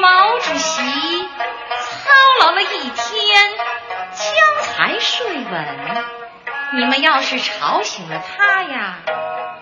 [0.00, 2.10] 毛主席操
[2.40, 2.98] 劳了一天，
[4.12, 4.26] 将
[4.62, 6.04] 才睡稳。
[6.74, 8.96] 你们要是吵醒了他呀，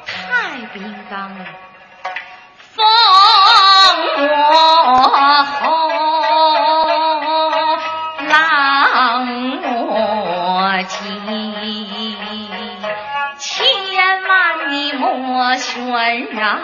[0.07, 1.45] 太不应当了。
[2.75, 2.87] 风
[4.17, 6.10] 过后，
[15.81, 16.61] 莫喧嚷。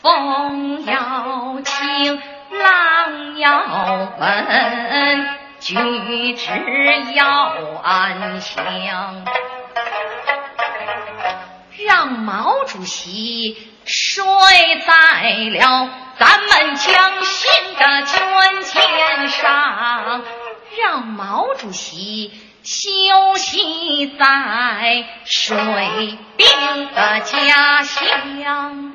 [0.00, 3.50] 风要轻，浪要
[4.18, 5.28] 稳，
[5.60, 6.50] 举止
[7.14, 7.52] 要
[7.82, 9.24] 安详。
[11.86, 14.24] 让毛主席睡
[14.86, 18.18] 在了咱们江心的军
[18.64, 20.22] 舰上，
[20.80, 22.32] 让毛主席
[22.62, 26.46] 休息在水兵
[26.94, 28.94] 的家乡，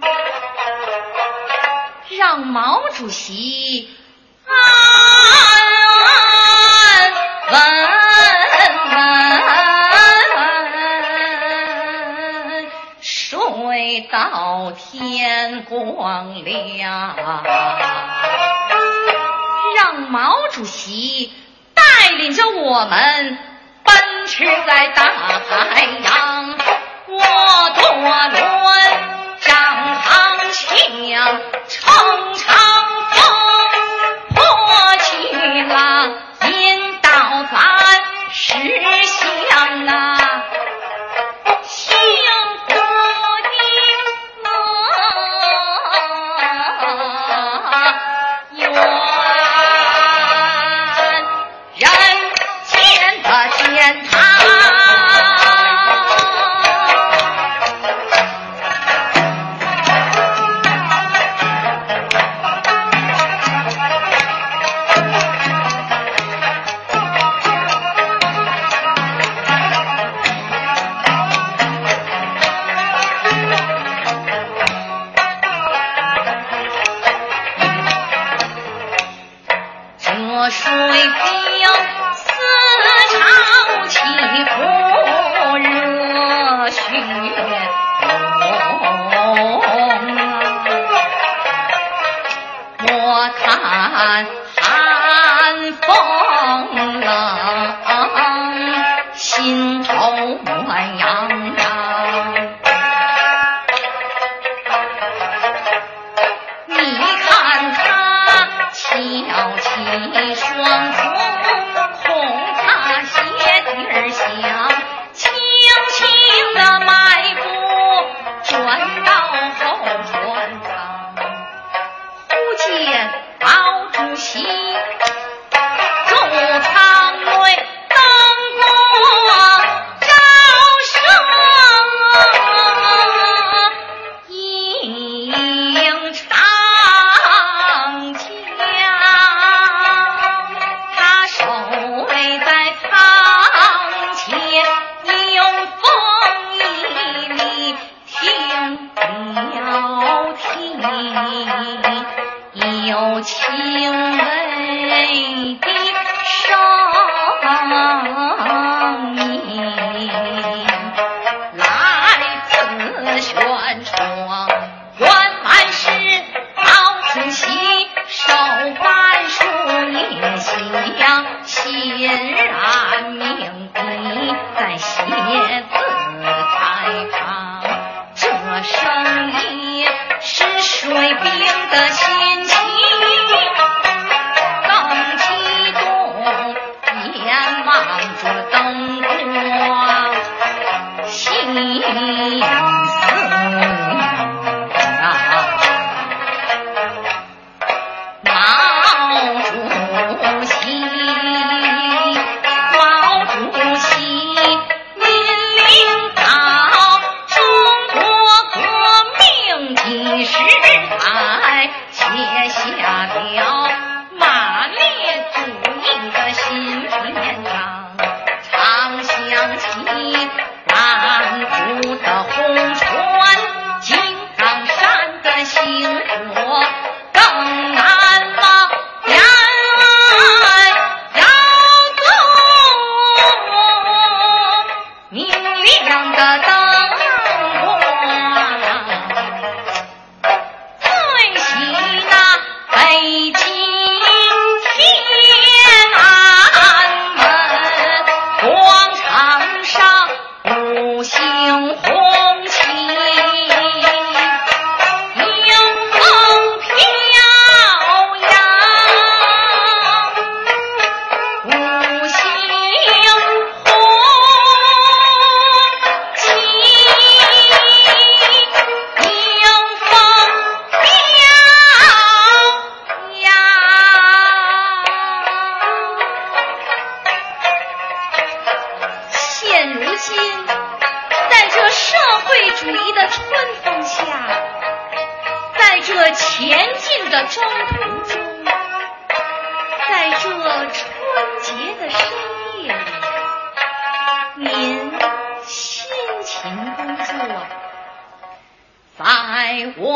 [2.18, 3.90] 让毛主席
[4.46, 4.54] 安
[7.10, 7.14] 安
[7.52, 7.60] 稳
[13.02, 17.16] 睡到天光亮，
[19.76, 21.34] 让毛主席
[21.74, 23.40] 带领着我们
[23.84, 26.58] 奔驰在大海洋，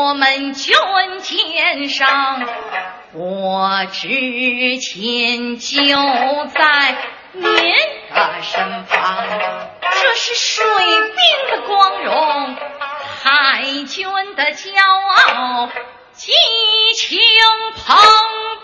[0.08, 0.74] 我们军
[1.20, 2.42] 舰上，
[3.12, 4.08] 我至
[4.78, 5.76] 今就
[6.46, 6.96] 在
[7.34, 7.44] 您
[8.14, 9.28] 的身旁。
[9.82, 12.56] 这是水兵的光荣，
[13.22, 14.72] 海军的骄
[15.36, 15.68] 傲，
[16.14, 16.32] 激
[16.96, 17.18] 情
[17.76, 17.98] 澎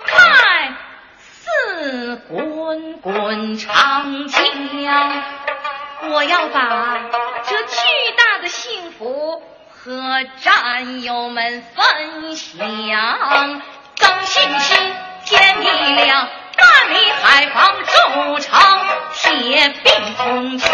[0.07, 0.73] 湃，
[1.19, 5.23] 似滚滚长江。
[6.11, 7.01] 我要把
[7.45, 7.77] 这巨
[8.17, 9.43] 大的幸福
[9.85, 9.93] 和
[10.41, 13.61] 战友们分享，
[13.97, 14.79] 增信心，
[15.27, 16.27] 添力量，
[16.57, 18.59] 万里海防筑成
[19.13, 20.71] 铁壁铜墙。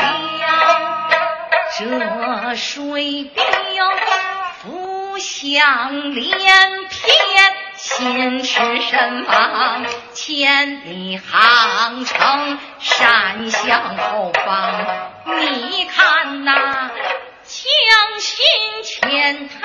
[1.77, 3.45] 这水兵
[4.63, 6.39] 浮想联
[6.89, 7.11] 翩，
[7.75, 14.87] 心驰神往，千里航程闪向后方。
[15.41, 16.91] 你看那
[17.63, 18.39] 江心
[18.85, 19.61] 浅滩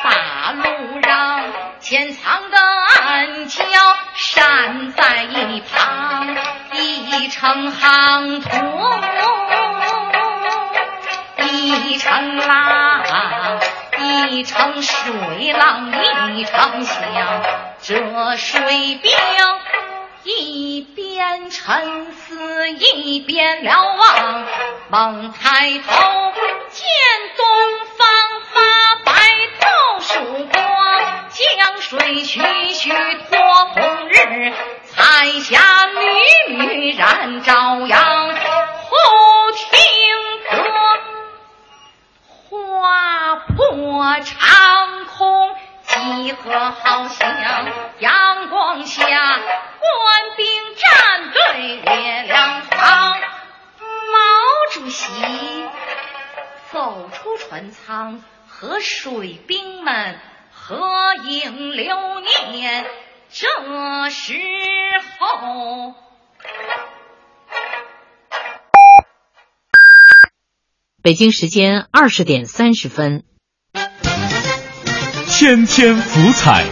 [0.00, 1.42] 把路让，
[1.80, 6.36] 潜藏的暗礁闪在一旁，
[6.72, 8.48] 一程航途。
[11.44, 13.58] 一程浪，
[13.98, 15.90] 一程水浪，
[16.36, 17.02] 一程响。
[17.80, 19.10] 这水兵
[20.24, 24.46] 一边沉思，一边瞭望，
[24.88, 26.32] 猛抬头
[26.70, 26.86] 见
[27.36, 27.46] 东
[27.96, 28.06] 方
[28.52, 28.60] 发
[29.04, 29.12] 白
[29.58, 29.66] 透
[30.00, 30.62] 曙光，
[31.30, 32.40] 江水徐
[32.72, 34.52] 徐托红日，
[34.84, 38.32] 彩霞缕缕染朝阳。
[38.32, 38.94] 忽
[39.56, 39.70] 听
[40.50, 40.56] 得
[42.48, 45.56] 划破长空，
[45.92, 47.38] 集合好像
[47.98, 53.20] 阳光下，官兵站队列两旁。
[53.78, 54.18] 毛
[54.72, 55.12] 主席
[56.72, 60.18] 走出船舱，和水兵们
[60.50, 62.20] 合影留
[62.52, 62.86] 念。
[63.30, 63.46] 这
[64.08, 64.34] 时
[65.18, 65.94] 候。
[71.02, 73.24] 北京时间二十点三十分。
[75.44, 76.62] 天天福彩。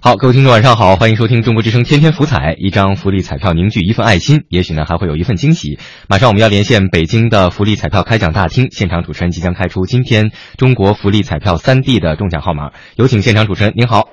[0.00, 5.80] 好，各位听众晚上好，欢迎收听中国之声天天福彩，一张福利彩票凝聚一份爱心，也许呢还会有一份惊喜。
[6.08, 14.10] 马上我们要连线北京的福利彩票开奖大厅，现场主持人即将开出今天中国福利彩票三 D 的中奖号码，有请现场主持人，您好。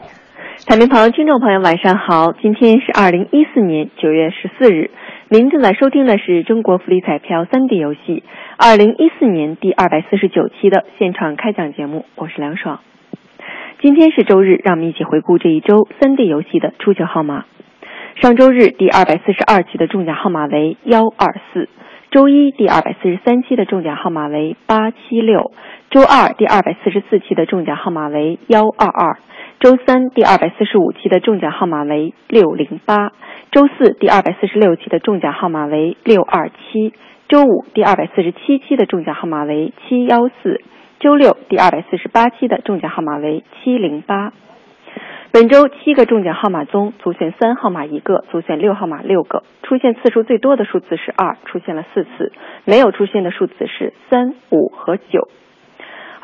[0.65, 4.89] 彩民朋友、听众朋友，晚上好，今天是二零一四年九月十四日，
[5.27, 8.21] 您正在收听的是中国福利彩票三 D 游戏
[8.57, 12.79] 二零一四年第二百四十九期的现场开奖节目，我是梁爽。
[13.81, 17.45] 今天是周日，让我们一起回顾这一周三 D 游戏的出奖号码。
[18.21, 21.69] 上周日第二百四十二期的中奖号码为幺二四，
[22.11, 25.51] 周一第二百四十三期的中奖号码为八七六，
[25.89, 29.17] 周二第二百四十四期的中奖号码为幺二二，
[29.59, 33.13] 周三第二百四十五期的中奖号码为六零八，
[33.51, 36.93] 周四第二百四十六期的中奖号码为六二七，
[37.29, 40.61] 周五第二百四十七期的中奖号码为七幺四。
[40.99, 44.33] 周六第二百四十八期的中奖号码为七零八。
[45.31, 49.43] 本周七个中奖号码中，足选三号码一个，足选六号码六个。
[49.63, 52.31] 出现次数最多的数字是二，出现了四次；
[52.65, 55.27] 没有出现的数字是三、五和九。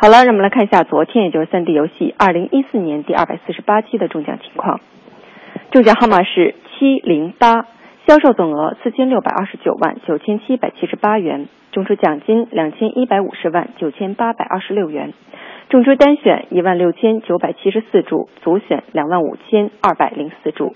[0.01, 4.79] 好了，让我们来看一下昨天，也就是三 D 游戏二零一四年第二百四十八期的中奖情况。
[5.69, 7.67] 中奖号码是七零八，
[8.07, 11.47] 销售总额四千六百二十九万九千七百七十八元。
[11.71, 15.13] 中出奖金两千一百五十万九千八百二十六元，
[15.69, 20.75] 中出单选一万六千九百七十四注，组选两万五千二百零四注。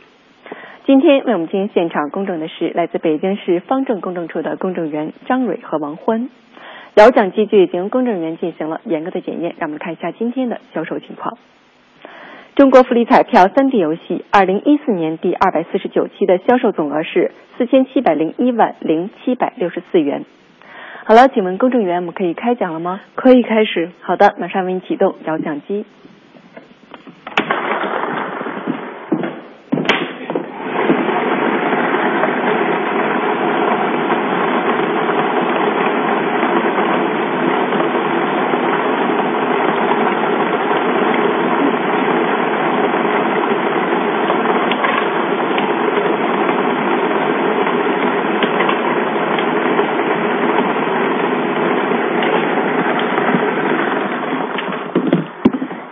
[0.86, 6.30] 今天为我们进行现场公证的是来自北京市方正公证处的公证员张蕊和王欢。
[6.96, 11.38] 摇奖机具已经公证员进行了严格的检验，让我们看一下今天的销售情况。
[12.56, 20.24] 中国福利彩票三 D 游戏二零一四年第二百四十九期的销售总额是四千七百零一万零七百六十四元。
[21.04, 23.02] 好了，请问公证员，我们可以开奖了吗？
[23.16, 23.92] 可以开始。
[24.00, 25.86] 好的，马上为你启动摇奖机。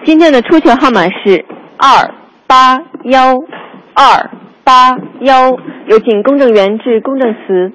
[0.05, 1.45] 今天的出球号码是
[1.77, 2.13] 二
[2.45, 3.37] 八幺
[3.95, 4.29] 二
[4.65, 5.51] 八幺，
[5.87, 7.71] 有请公证员致公证词。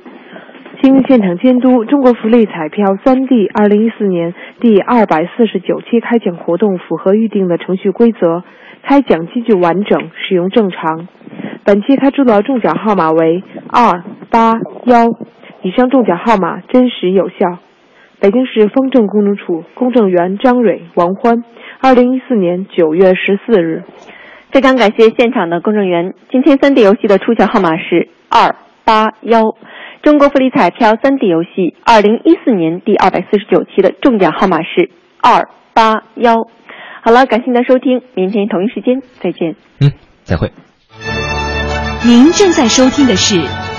[0.83, 8.43] 经现场监督，中国福利彩票三 D 二零一四年第二百四十九期开奖活动符合预定的程序规则，
[8.83, 11.09] 开奖机具完整，使用正常。
[11.65, 14.53] 本期开出的中奖号码为二八
[14.85, 15.07] 幺，
[15.63, 17.59] 以上中奖号码真实有效。
[18.21, 21.45] 北京市方正公证处公证员张蕊、王欢，
[21.81, 23.85] 二零一四年九月十四日。
[24.51, 26.15] 非常感谢现场的公证员。
[26.31, 29.43] 今天三 D 游戏的出奖号码是二八幺。
[30.03, 34.91] 中国福利彩票三 D 游戏二零一四年第二百四十九期的中奖号码是
[35.21, 36.49] 二八幺。
[37.03, 39.55] 好了，感谢您的收听，明天同一时间再见。
[39.81, 39.93] 嗯，
[40.25, 40.51] 再会。
[42.05, 43.37] 您正在收听的是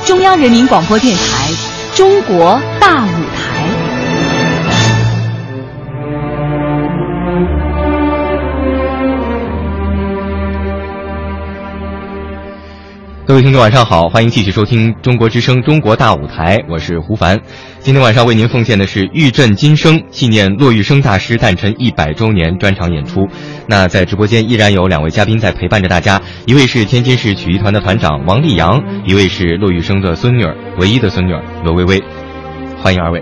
[0.07, 1.51] 中央人民广播电台
[1.97, 3.19] 《中国大舞
[13.29, 17.39] 各位听众，晚上好，欢迎继续收听中国之声《中国大舞台》，我是胡凡。
[17.79, 23.27] 今天晚上为您奉献的是《玉振今生》纪念骆玉笙大师诞辰一百周年专场演出。
[23.67, 32.01] 那在直播间依然有两位嘉宾在陪伴着大家，一位是天津市曲艺团的团长王立阳，一位是骆玉笙的孙女儿，唯一的孙女儿罗薇薇。
[32.81, 33.21] 欢迎二位。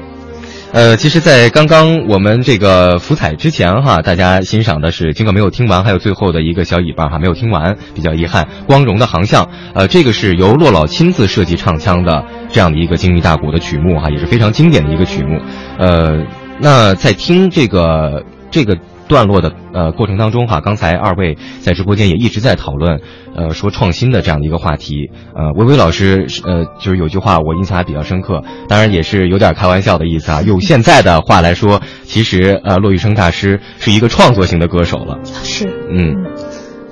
[0.73, 8.47] 呃，其实，在刚刚我们这个福彩之前哈，大家欣赏的是，尽管没有听完，还有最后的一个小尾巴哈，没有听完，比较遗憾。
[8.67, 15.39] 光荣的航向，呃，这个是由骆老亲自设计唱腔的这样的一个精密大鼓的曲目哈，也是非常经典的一个曲目。
[15.79, 16.25] 呃，
[16.59, 18.77] 那在听这个这个。
[19.09, 22.99] 段落的呃过程当中哈，刚才二位在直播间也一直在讨论，
[23.37, 25.11] 呃说创新的这样的一个话题。
[25.33, 30.41] 呃，薇薇老师呃就是有句话我印象还比较深刻，当然也是有点开玩笑的意思啊。
[30.41, 35.19] 用现在的话来说，其实呃骆玉笙大师是一个创作型的歌手了。
[35.23, 36.25] 是，嗯，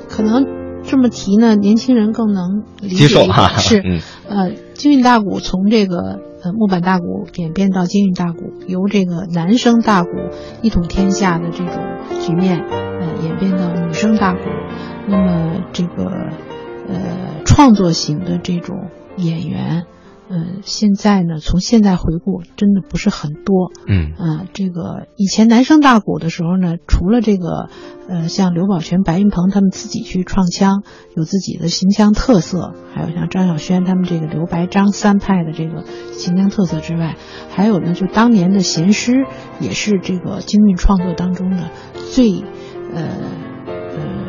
[0.08, 0.46] 可能
[0.84, 3.50] 这么提呢，年轻人更能接受哈。
[3.58, 6.22] 是， 嗯，呃，京韵大鼓从这个。
[6.46, 10.10] 呃，木板大鼓演变到京韵大鼓，由这个男声大鼓
[10.62, 11.74] 一统天下的这种
[12.22, 14.42] 局面，呃，演变到女声大鼓。
[15.08, 16.06] 那么这个
[16.88, 19.86] 呃创作型的这种演员，
[20.30, 23.72] 嗯，现在呢，从现在回顾，真的不是很多。
[23.88, 27.70] 嗯啊，这个以前男声大鼓的时候呢，除了这个，
[28.10, 30.84] 呃，像刘宝全、白云鹏他们自己去创腔，
[31.16, 35.84] 有自己的形象特色，还有像张小轩他们这个刘白张三派的这个
[36.14, 37.16] 形象特色之外，
[37.52, 39.14] 还有呢，就当年的弦师
[39.60, 41.70] 也是这个京韵创作当中的
[42.12, 42.44] 最，
[42.94, 43.04] 呃
[43.68, 44.25] 呃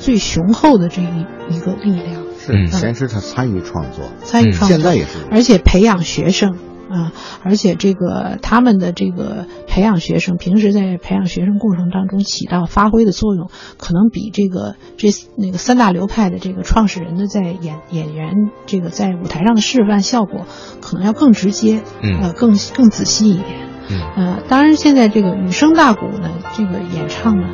[0.00, 2.22] 最雄厚的这一一个力量。
[2.38, 2.66] 是。
[2.68, 6.56] 先是他参与创作，参与创作，现在也是，而且培养学生
[6.88, 7.12] 啊，
[7.44, 18.32] 而且这个他们的这个培养学生，平时在培养学生过程当中起到发挥的作用，可能比这个这那个三大流派的这个创始人的在演演员
[18.64, 20.46] 这个在舞台上的示范效果，
[20.80, 27.48] 可能要更直接，嗯，呃，更更仔细一点，嗯，呃，当然现在这个女声大鼓呢，这个演唱呢，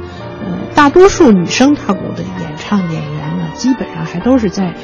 [0.44, 4.74] 呃，大多数女声大鼓的演唱演员呢，基本上还都是在。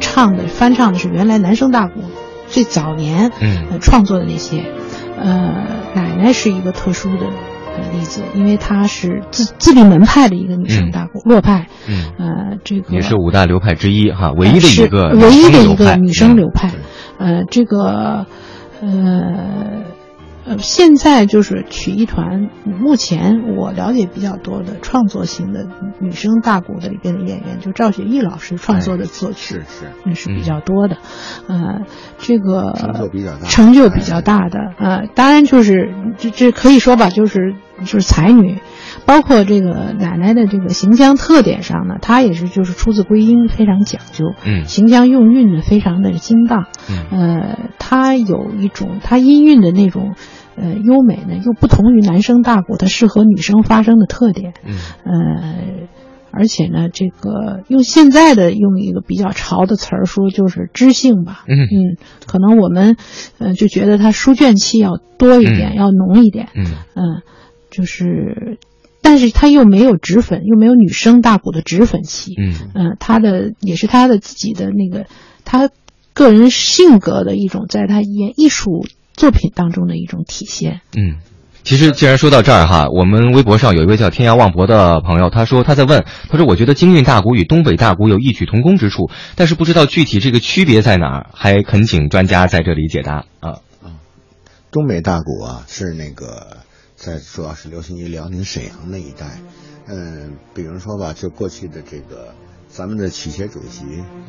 [0.00, 2.02] 唱的翻唱的是原来男声大鼓
[2.48, 4.64] 最早年嗯创作的那些，
[5.16, 7.26] 呃，奶奶是一个特殊的
[7.92, 16.70] 例子，因为她是自自立门派的一个女声大鼓，洛派，嗯，呃，这个也是五大流派之一哈，唯一的一个唯一的一个女生声流派，
[17.18, 18.26] 呃，这个
[18.82, 19.93] 呃。
[20.46, 25.66] 呃，现在就是曲艺团，目前我了解比较多的创作型的
[26.00, 30.98] 女声大鼓的里边的演员，就赵雪艺老师创作的作曲，是是，那是比较多的，
[31.48, 31.86] 呃，
[32.18, 38.58] 这个成就比较大，成就比较大的，呃，当然就是这这可以说吧，就是就是才女。
[39.06, 50.14] 包括这个奶奶的这个形象特点上呢，她也是就是出自归因，非常讲究，嗯，形象用韵呢非常的精当，嗯，呃，她有一种她音韵的那种，
[50.56, 54.74] 呃，优美呢，又不同于男生大鼓它适合女生发声的特点，嗯，
[55.04, 55.54] 呃，
[56.30, 61.58] 而且呢，这个用现在的用一个比较潮的词儿说，就是知性吧，嗯。
[61.58, 62.96] 嗯，可能我们
[63.38, 66.64] 呃就觉得它书卷气要多一点，要浓一点，嗯。
[66.94, 67.22] 嗯，
[67.70, 68.58] 就是。
[69.06, 75.06] 但是他又没有脂粉，又没有女生大鼓的脂粉气，嗯嗯，他的也是他的自己的那个
[75.44, 75.68] 他
[76.14, 80.80] 个人性格的一种，在他演艺术作品当中的一种体现。
[80.96, 81.16] 嗯，
[81.64, 93.60] 其实既然说到这儿哈，我们微博上有一位叫天涯望博的朋友，他说他在问，他说我觉得京韵大鼓与东北大鼓有异曲同工之处，但是不知道具体这个区别在哪儿，还恳请专家在这里解答啊。
[93.82, 94.00] 啊，
[94.72, 96.63] 东北大鼓啊是那个。
[97.04, 99.38] 在主要是流行于辽宁沈阳那一带，
[99.86, 102.34] 嗯，比如说吧，就过去的这个
[102.68, 103.84] 咱们的曲协主席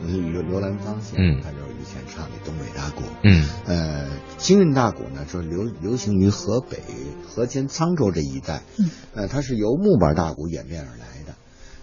[0.06, 4.08] 刘刘兰芳先生，他就以前唱的东北大鼓，嗯，呃，
[4.38, 6.80] 京韵大鼓呢，就流流行于河北、
[7.26, 11.34] 河间、沧州这一带，嗯，呃，它是由木板大鼓演变而来的，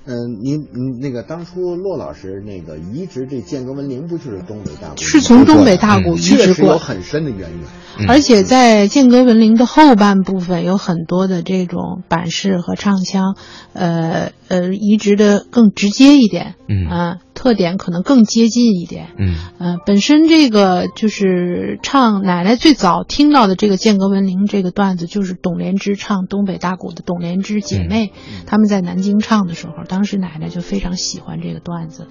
[0.05, 4.97] 嗯，您您那个当初骆老师那个移植这剑阁文铃，不就是东北大鼓？
[4.99, 7.61] 是从东北大鼓移植过，有很深的渊源。
[8.09, 13.36] 而且在剑阁文铃的后半部分有很多的这种板式和唱腔，
[13.72, 16.86] 呃呃，移植的更直接一点，嗯。
[16.88, 19.34] 啊，特点可能更接近一点，嗯。
[19.59, 28.12] 呃，本身这个就是唱奶奶最早听到的这个剑阁文铃这个段子，就是董莲芝唱东北大鼓的董莲芝姐妹，
[28.47, 32.09] 他们在南京唱的时候，当时奶奶就非常喜欢这个段子。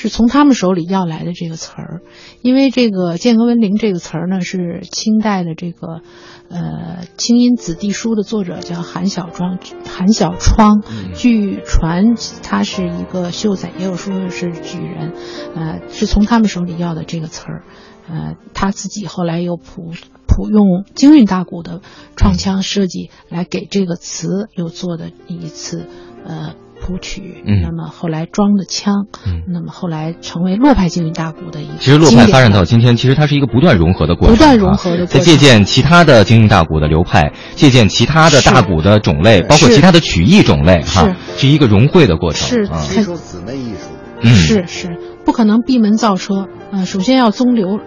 [0.00, 2.02] 是从他们手里要来的这个词儿，
[2.40, 6.02] 因为这个“剑阁文铃”这个词儿呢，是清代的这个，
[6.48, 10.84] 呃，《清音子弟书》的作者叫韩小庄，韩小窗。
[11.16, 15.14] 据传他是一个秀才，也有说是举人，
[15.56, 17.64] 呃，是从他们手里要的这个词儿，
[18.08, 19.90] 呃，他自己后来又谱
[20.28, 21.80] 谱用京韵大鼓的
[22.14, 25.88] 创腔设计来给这个词又做的一次，
[26.24, 26.54] 呃。
[26.80, 31.74] 谱曲，嗯，那么后来装了腔，嗯，那么后来成为洛派京韵大鼓的一个。
[31.78, 35.06] 其实洛派发展到今天，其实它是一个不断融合的过程，不断融合的过程。
[35.06, 42.48] 在借鉴其他的京韵大鼓的流派，借鉴其他的大鼓的种类，包括其他的曲艺种类，哈，是一个融汇的过程。
[42.48, 43.90] 是，吸收姊妹艺术。
[44.20, 46.46] 嗯，是是，不可能闭门造车。
[46.72, 47.78] 嗯，首先要宗流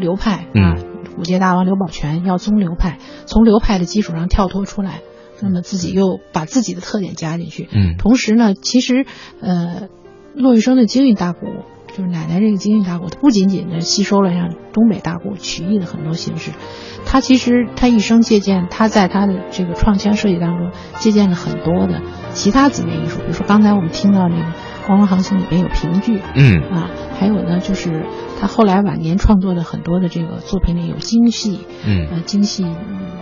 [0.00, 0.76] 流派啊，
[1.18, 5.00] 五届大王刘宝全要宗流派，从流派的基础上跳脱出来。
[5.42, 9.06] 那么自己又把自己的特点加进去，嗯，同时呢，其实，
[9.40, 9.88] 呃，
[10.34, 11.46] 骆玉笙的京韵大鼓，
[11.88, 16.52] 就是奶奶这个京韵大鼓，它不仅仅的吸收了像东北大鼓曲艺的很多形式，
[17.04, 22.00] 他其实他一生借鉴，他在他的这个创腔设计当中借鉴了很多的
[22.32, 24.42] 其他姊妹艺术，比如说刚才我们听到那个
[24.86, 26.60] 《光荣航行》里面有评剧，嗯。
[26.70, 28.04] 啊，还有呢就是
[28.40, 32.66] 他后来晚年创作的很多的这个作品里有京戏，嗯，呃，京戏。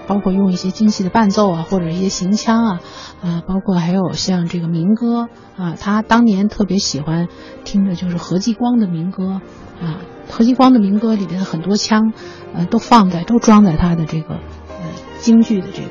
[0.07, 2.81] 包括用一些京戏的伴奏啊，或者一些行腔啊，
[3.20, 7.28] 啊，包括还有像这个民歌啊，他当年特别喜欢
[7.65, 9.43] 听的就是何继光的民歌
[9.82, 10.01] 啊，
[10.31, 12.15] 何继光的民歌里边很多腔，
[12.55, 14.86] 呃，都放在都装在他的这个呃
[15.19, 15.89] 京剧的这个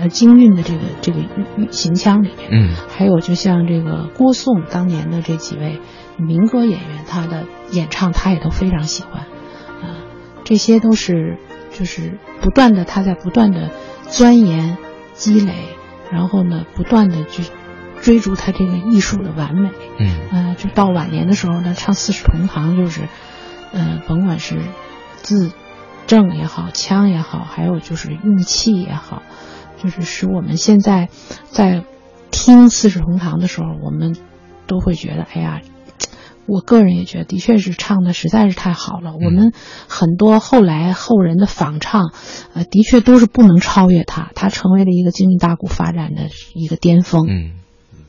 [0.00, 1.20] 呃京韵的这个这个
[1.70, 2.48] 行腔里面。
[2.50, 5.78] 嗯，还有就像这个郭颂当年的这几位
[6.16, 9.22] 民歌演员，他的演唱他也都非常喜欢，
[9.82, 10.04] 啊，
[10.44, 11.38] 这些都是
[11.72, 13.70] 就是不断的他在不断的
[14.08, 14.78] 钻研
[15.14, 15.54] 积累，
[16.10, 17.42] 然后呢不断的去。
[18.02, 23.08] 追逐他这个艺术的完美，嗯，呃，就到晚年的时候呢，唱《四世同堂》，就是，
[23.72, 24.60] 呃，甭管是
[25.16, 25.50] 字
[26.06, 29.22] 正也好，腔也好，还有就是用气也好，
[29.82, 31.08] 就是使我们现在
[31.48, 31.84] 在
[32.30, 34.14] 听《四世同堂》的时候，我们
[34.66, 35.62] 都会觉得，哎呀，
[36.46, 39.14] 我个人也觉得，的确是唱的实在是太好了。
[39.14, 39.52] 我们
[39.88, 42.12] 很多后来后人的仿唱，
[42.54, 47.26] 呃，的确都是不能超越他，他成为了一个京剧大鼓发展的一个巅峰。
[47.28, 47.52] 嗯。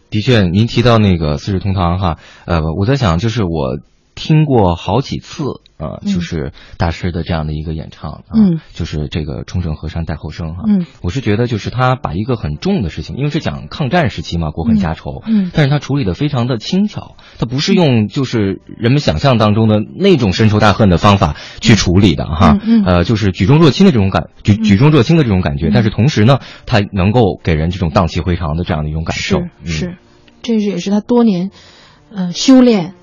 [0.10, 3.78] 的确，您提到那个《四世同堂》哈，呃，我在想，就是我
[4.16, 5.44] 听过好几次，
[5.78, 29.96] 呃，就是大师的这样的一个演唱，嗯，就是这个冲绳河山待后生哈，嗯，我是觉得就是他把一个很重的事情，因为是讲抗战时期嘛，国恨家仇，嗯，但是他处理的非常的轻巧，他不是用就是人们想象当中的那种深仇大恨的方法去处理的哈，嗯，呃，就是举重若轻的这种感，举举重若轻的这种感觉，但是同时呢，他能够给人这种荡气回肠的这样的一种感受，是。
[30.44, 31.52] 这也是他多年，
[32.14, 32.94] 呃，修炼，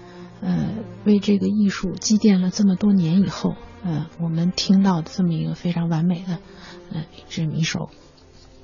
[0.40, 0.66] 呃，
[1.04, 3.54] 为这个艺术积淀了这么多年以后，
[3.84, 6.38] 呃，我们听到的这么一个非常完美的，
[6.92, 7.90] 呃，这么一首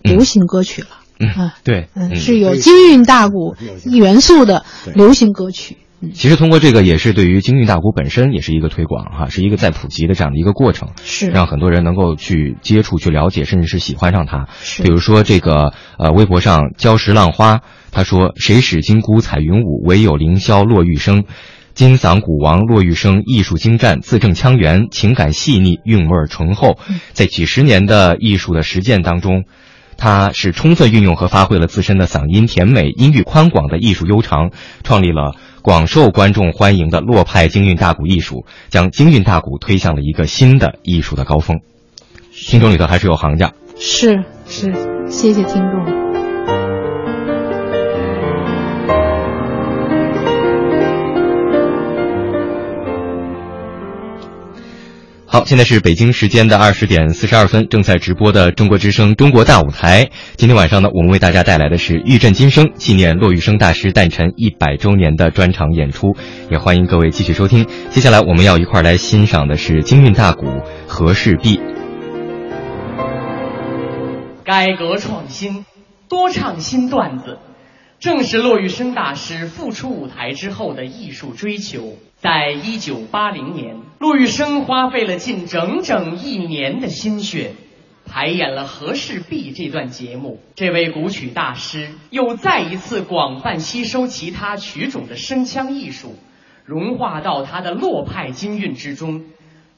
[0.02, 0.88] 流行歌曲了，
[1.28, 3.54] 啊，对，嗯，是有京韵大鼓
[3.84, 4.64] 元素的
[4.94, 5.76] 流行歌曲。
[6.14, 14.48] 其实通过这个也是对于京韵大鼓本身也是一个推广哈，是一个在普及的这样的一个过程，是让很多人能够去接触、去了解，甚至是喜欢上它。
[14.62, 17.60] 是，比如说这个呃，微博上礁石浪花
[17.90, 21.24] 他说：“谁使金箍彩云舞，唯有凌霄落玉声。
[21.81, 26.77] 金嗓鼓王骆玉笙，艺术精湛，字正腔圆，情感细腻，韵味醇厚。
[27.15, 29.44] 在几十年的艺术的实践当中。”
[29.97, 34.51] 他是充分运用和发挥了自身的嗓音甜美、音域宽广的艺术悠长，
[34.82, 41.61] 创立了广受观众欢迎的洛派京韵大鼓艺术，将京韵大鼓推向了一个新的艺术的高峰。
[42.32, 44.73] 听众里头还是有行家，是是，
[45.07, 46.09] 谢谢听众。
[55.32, 60.07] 好，现在是北京时间的二十点四十二分，正在直播的中国之声《中国大舞台》。
[60.35, 66.16] 今天晚上呢，我们为大家带来的是《玉振金生》纪念骆玉笙大师诞辰一百周年的专场演出，
[66.51, 67.65] 也欢迎各位继续收听。
[67.90, 70.47] 接下来我们要一块来欣赏的是京韵大鼓
[70.89, 71.59] 《和氏璧》。
[74.44, 75.65] 改革创新，
[76.09, 77.39] 多唱新段子。
[78.01, 81.98] 正是骆玉笙大师复出舞台之后的艺术追求。
[82.16, 87.52] 在一九八零年，骆玉笙花费了近整整一年的心血，
[88.06, 90.40] 排演了《和氏璧》这段节目。
[90.55, 96.14] 这位古曲大师又再一次广泛吸收其他曲种的声腔艺术，
[96.64, 99.27] 融化到他的洛派京韵之中，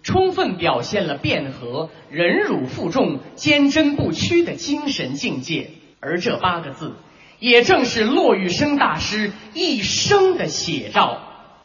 [0.04, 5.70] 充分表现了卞和、忍辱负重、坚贞不屈的精神境界。
[5.98, 6.94] 而这八个字。
[7.42, 11.18] 也正是骆玉笙大师一生的写照。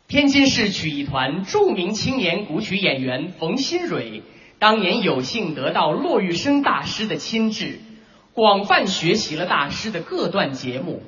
[0.08, 4.24] 天津市曲艺团著名青年古曲演员冯新蕊，
[4.58, 7.80] 当年有幸得到骆玉笙大师的亲至，
[8.34, 11.04] 广泛学习了大师的各段节目。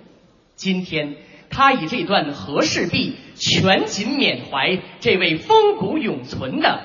[0.55, 1.15] 今天，
[1.49, 6.79] 他以这段《和氏璧》全景缅怀这位风骨永存的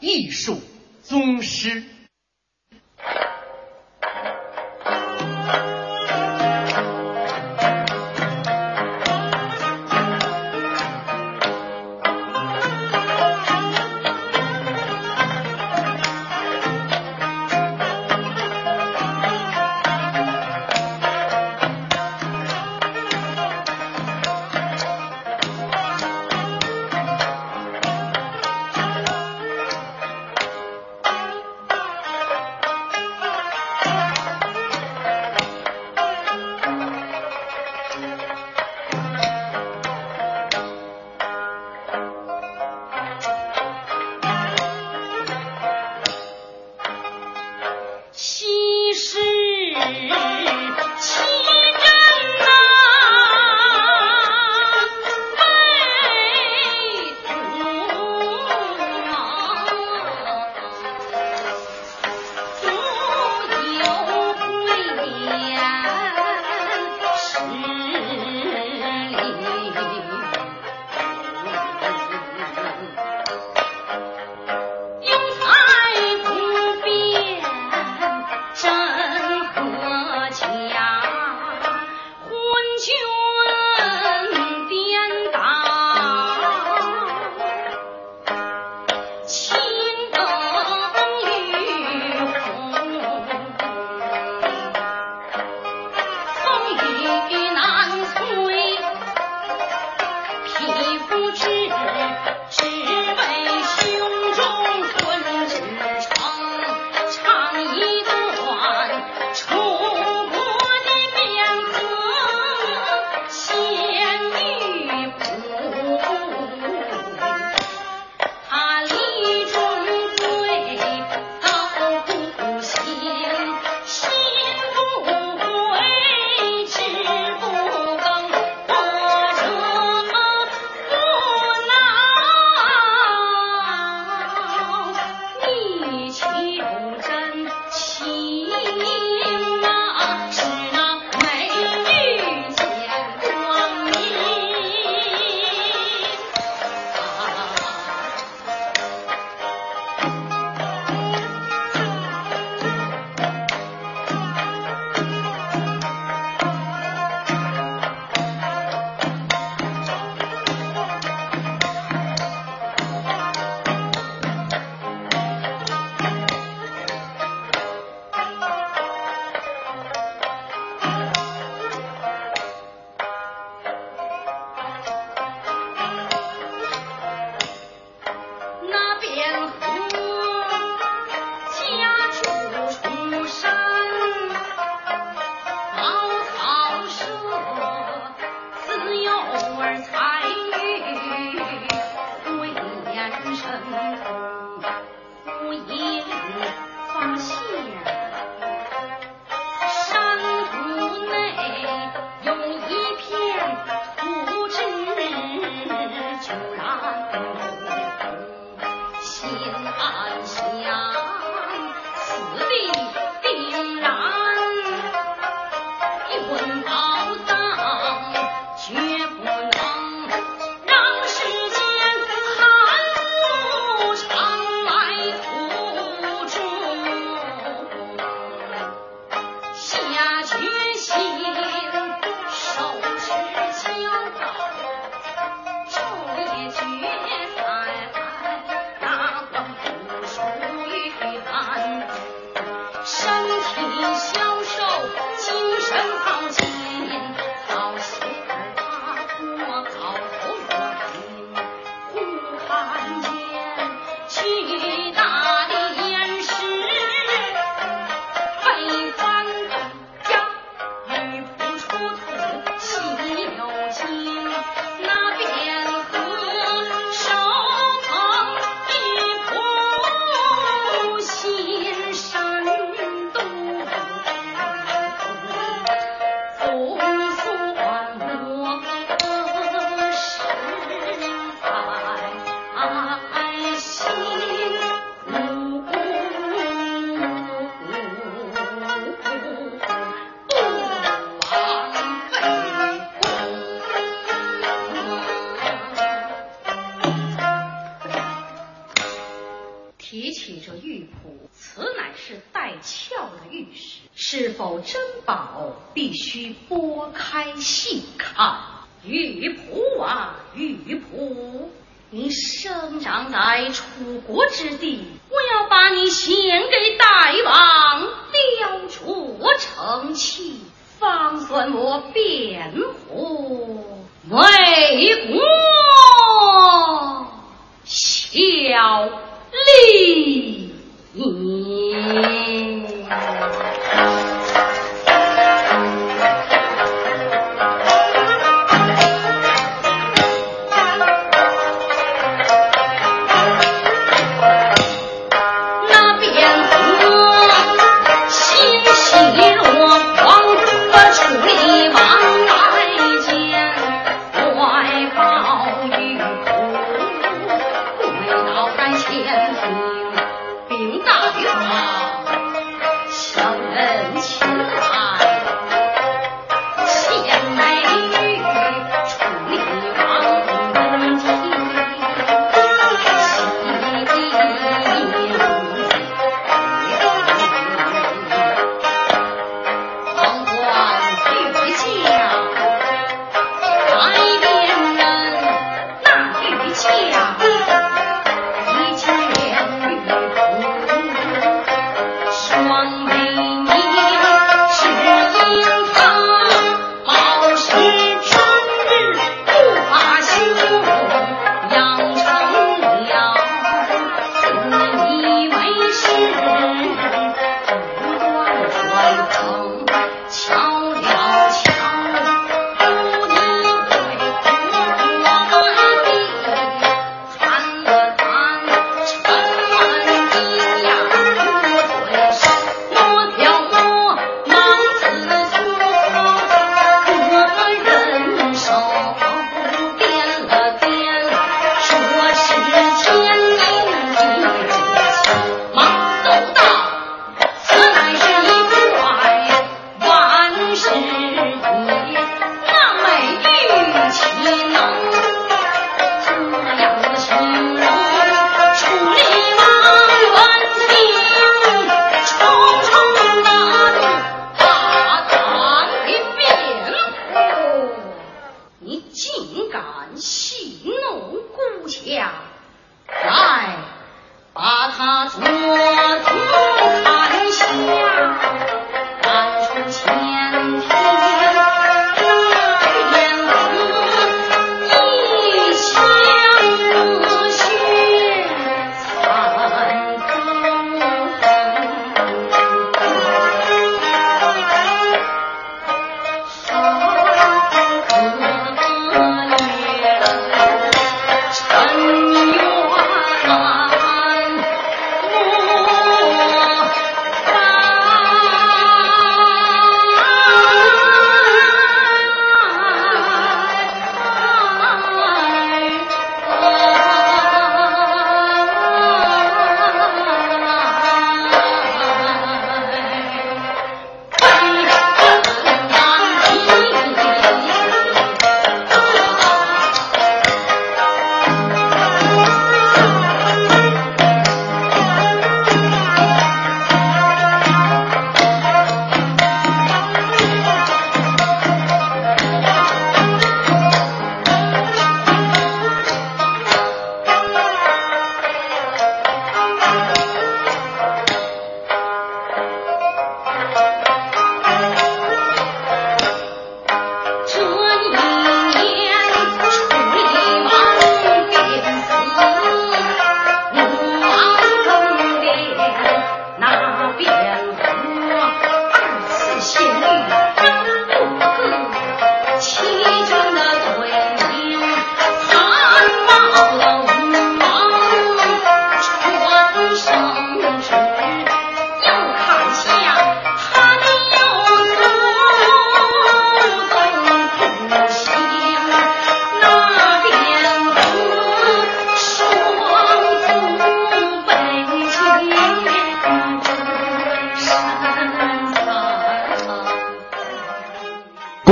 [0.00, 0.58] 艺术
[1.02, 1.82] 宗师。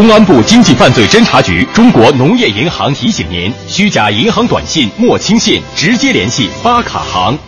[0.04, 7.38] 公安部经济犯罪侦查局中国农业银行提醒您：虚假银行短信莫轻信，直接联系发卡行。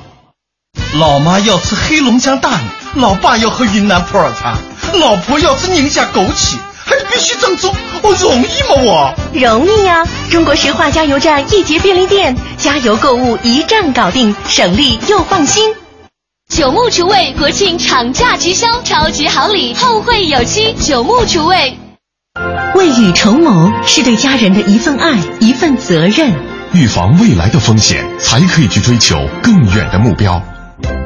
[0.94, 2.64] 老妈要吃黑龙江大米，
[2.94, 4.56] 老爸要喝云南普洱茶，
[4.94, 9.14] 老婆要吃宁夏枸杞，还必须正宗，我容易吗我？
[9.34, 10.02] 容易呀！
[10.30, 15.74] 中国石化加油站一节便利店，加油购物一站搞定，省力又放心。
[16.48, 20.74] 九牧厨卫国庆厂价直销，超级好礼，后会有期。
[20.80, 21.76] 九牧厨卫，
[22.74, 26.32] 未雨绸缪是对家人的一份爱，一份责任。
[26.74, 30.42] 预防未来的风险，才可以去追求更远的目标。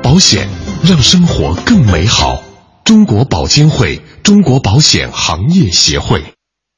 [0.03, 0.49] 保险
[0.83, 2.43] 让生活更美好。
[2.85, 6.23] 中国保监会，中国保险行业协会。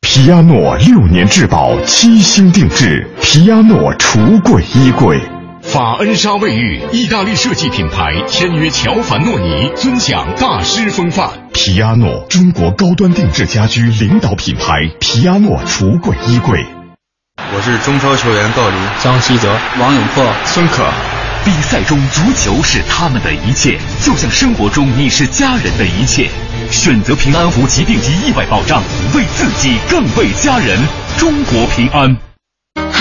[0.02, 5.18] 皮亚诺六年质保，七星定制，皮亚诺橱柜衣柜。
[5.62, 11.30] 法恩莎卫浴，意大利设计品牌，签约乔凡诺尼，尊享大师风范。
[11.52, 16.64] 皮亚诺，中国高端定制家居领导品牌，皮亚诺橱柜衣柜。
[17.54, 20.84] 我是中超球员郜林、张稀哲、王永珀、孙可。
[21.44, 26.28] 比赛中，足球是他们的一切，就像生活中你是家人的一切。
[26.70, 28.82] 选择平安符疾病及意外保障，
[29.14, 30.78] 为自己更为家人。
[31.18, 32.31] 中国平安。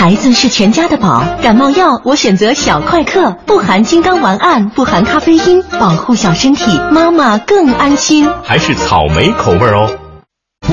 [0.02, 8.28] 孩子是全家的宝，感冒药我选择小快克，不含金刚烷胺，不含咖啡因，保护小身体，妈妈更安心。
[8.42, 9.96] 还是草莓口味哦。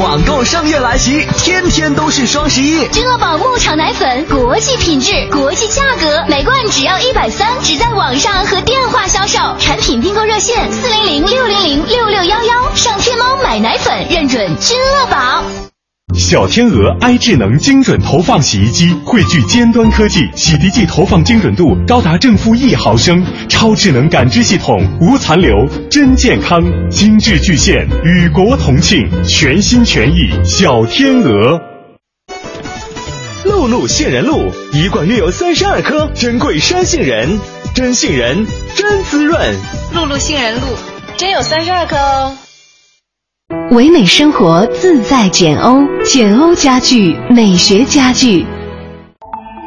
[0.02, 2.88] 网购盛月来袭，天天都是双十一。
[2.88, 9.38] 君乐宝牧场奶粉，国际品质，国际价格，每罐只要一百三，只在网上和电话销售。
[9.60, 12.74] 产品订购热线：四零零六零零六六幺幺。
[12.74, 15.44] 上天猫买奶粉，认准君乐宝。
[16.16, 31.62] 小天鹅 i 智能精准投放洗衣机，汇聚尖端科技，洗涤剂投放精准度高达正负一毫升，超智能感知系统，无残留，真健康，精致巨献，与国同庆，全心全意小天鹅。
[33.46, 37.40] 露露杏仁露，一罐约有三十二颗珍贵山杏仁，
[37.76, 38.46] 真杏仁，
[38.76, 39.56] 真滋润。
[39.94, 40.62] 露露杏仁露，
[41.18, 42.38] 真有三十二颗哦。
[43.72, 48.46] 唯美生活自在简欧，简欧家具美学家具。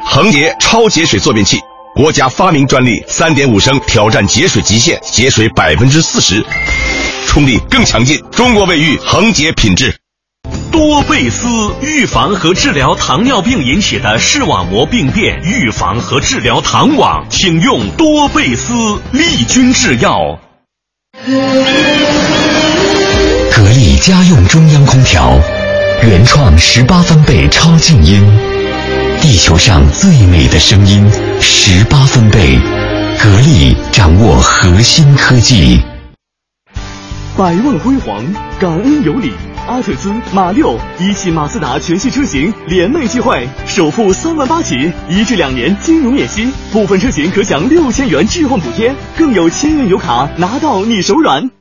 [0.05, 1.59] 恒洁超节水坐便器，
[1.93, 6.41] 国家发明专利，三点五升挑战节水极限，节水百分之四十，
[7.27, 8.17] 冲力更强劲。
[8.31, 9.93] 中国卫浴恒洁品质。
[10.71, 11.47] 多贝斯
[11.81, 18.73] 预防和治疗糖尿病引起的视网膜病变，预防和治疗糖网，请用多贝斯
[19.11, 20.39] 利君制药。
[23.55, 25.39] 格力家用中央空调，
[26.01, 28.19] 原创十八分贝超静音，
[29.21, 31.07] 地球上最美的声音，
[31.39, 32.57] 十八分贝，
[33.21, 35.79] 格力掌握核心科技。
[37.37, 38.25] 百万辉煌，
[38.59, 39.31] 感恩有礼。
[39.67, 51.51] 阿特兹、马六、一汽马自达全系车型联袂聚会，首付三万八起，一至两年金融免息，部分车型可享六千元置换补贴，更有千元油卡拿到你手软。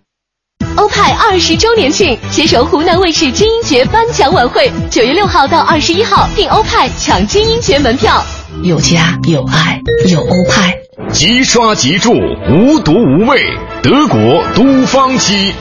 [0.77, 8.24] 欧派二十周年庆，携手湖南卫视金鹰节颁奖晚会，九月六号到二十一号订欧派抢金鹰节门票。
[8.62, 9.81] 有家有爱
[10.11, 10.74] 有欧派，
[11.12, 12.12] 即刷即住，
[12.51, 13.43] 无毒无味，
[13.82, 15.53] 德国都芳七。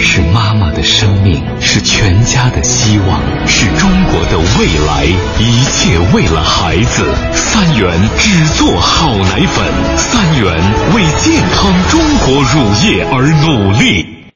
[0.00, 5.04] 是妈妈的生命，是全家的希望，是中国的未来，
[5.38, 7.04] 一切为了孩子。
[7.32, 9.66] 三元只做好奶粉，
[9.96, 10.54] 三元
[10.94, 14.27] 为健康中国乳业而努力。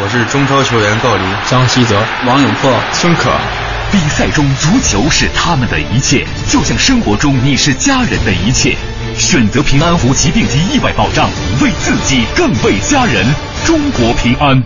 [0.00, 3.32] 我是中超球员郜林、张稀哲、王永珀、孙可。
[3.90, 8.76] 比赛中，足球是他们的一切，就像生活中你是家人的一切。
[9.16, 11.28] 选择平安无疾病及意外保障，
[11.60, 13.26] 为自己更为家人。
[13.64, 14.62] 中国平安。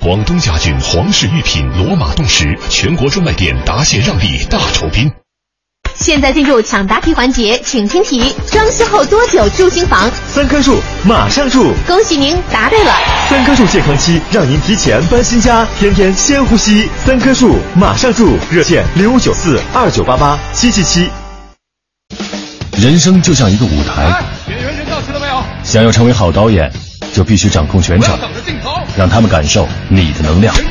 [0.00, 5.12] 广东家俊皇室御品罗马冻石全国专卖店答谢让利大酬宾。
[5.98, 10.08] 现在进入抢答题环节，请听题：装修后多久住新房？
[10.28, 11.72] 三棵树，马上住！
[11.88, 12.92] 恭喜您答对了。
[13.28, 16.88] 三棵树健康期，让您提前搬新家，天天先呼吸。
[17.04, 18.38] 三棵树，马上住！
[18.48, 21.10] 热线零五九四二九八八七七七。
[22.80, 24.04] 人生就像一个舞台，
[24.48, 25.42] 演员人到齐了没有？
[25.64, 26.72] 想要成为好导演，
[27.12, 28.16] 就必须掌控全场，
[28.96, 30.54] 让他们感受你的能量。
[30.54, 30.64] 全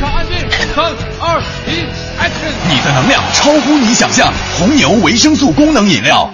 [2.69, 6.29] 你的能量超乎你想象，红牛维生素功能饮料。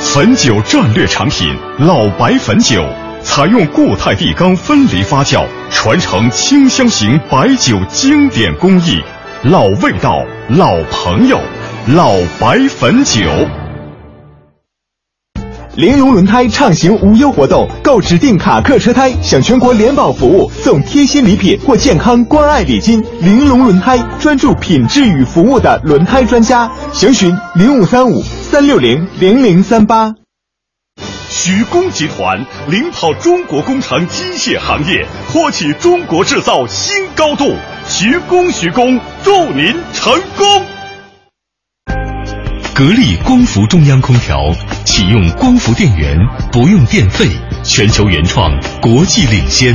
[0.00, 2.82] 汾酒战略产品老白汾酒，
[3.22, 9.02] 采用固态地缸分离发酵，传承清香型白酒经典工艺，
[9.42, 11.38] 老味道，老朋友，
[11.88, 13.20] 老白汾酒。
[15.76, 23.02] 玲珑轮胎畅行无忧活动，购指定卡客车胎享全国联保服务，送贴心礼品或健康关爱礼金。
[23.20, 30.14] 玲珑轮胎专注品质与服务的轮胎专家，详询零五三五三六零零零三八。
[31.28, 37.52] 徐工集团领跑中国工程机械行业，托起中国制造新高度。
[37.88, 40.73] 徐工，徐工，祝您成功！
[42.76, 44.52] 格力光伏中央空调
[44.84, 46.18] 启用光伏电源，
[46.50, 47.30] 不用电费，
[47.62, 49.72] 全球原创，国际领先。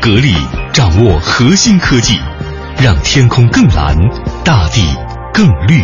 [0.00, 0.32] 格力
[0.72, 2.14] 掌握核心科技，
[2.80, 3.96] 让天空更蓝，
[4.44, 4.80] 大地
[5.34, 5.82] 更绿。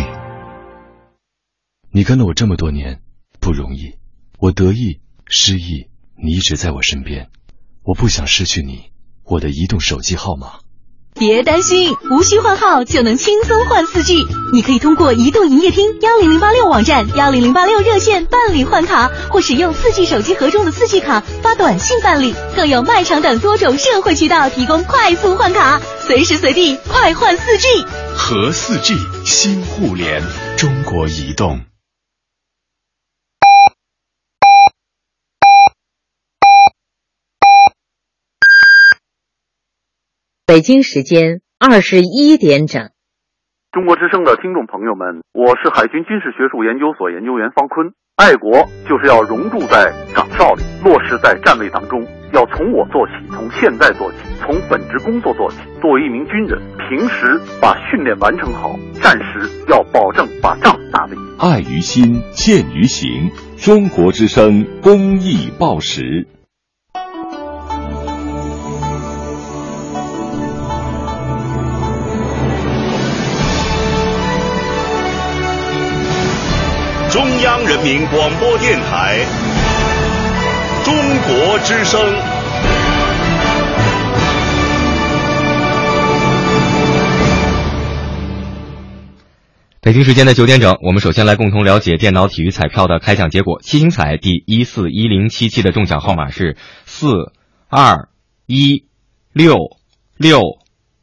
[1.91, 3.01] 你跟了我这么多年，
[3.41, 3.93] 不容易。
[4.39, 7.27] 我得意、失意，你一直在我身边。
[7.83, 8.91] 我不想失去你，
[9.25, 10.64] 我的移动手机号码。
[11.17, 14.27] 别担心，无需换号就能轻松换四 G。
[14.51, 27.67] 你可以通过移动营业厅幺零零八六网站、幺零零八六热线办理换卡，或使用四 G 手机盒中的四 G 卡发短信办理，更有卖场等多种社会渠道提供快速换卡，随时随地快换四 G。
[28.17, 30.21] 和四 G 新互联，
[30.57, 31.61] 中国移动。
[40.47, 42.91] 北京时间二十一点整。
[43.71, 47.93] 中国之声的听众朋友们，我是海军军事学术研究所研究员方坤。
[48.15, 55.57] 爱国就是要融入在岗哨里，落实在站位当中，要从我做起，从现在做起，从本职工作做起。
[55.81, 61.21] 作为一名军人，平时把训练完成好，战时要保证把仗打得赢。
[61.39, 63.31] 爱于心，见于行。
[63.57, 66.27] 中国之声公益报时。
[77.15, 79.25] 中央人民广播电台
[80.83, 82.01] 《中国之声》。
[89.79, 93.61] 北京时间的九点整，我们首先来共同了解电脑体育彩票的开奖结果。
[93.61, 97.31] 七星彩第一四一零七期的中奖号码是四
[97.69, 98.09] 二
[98.45, 98.83] 一
[99.31, 99.55] 六
[100.17, 100.41] 六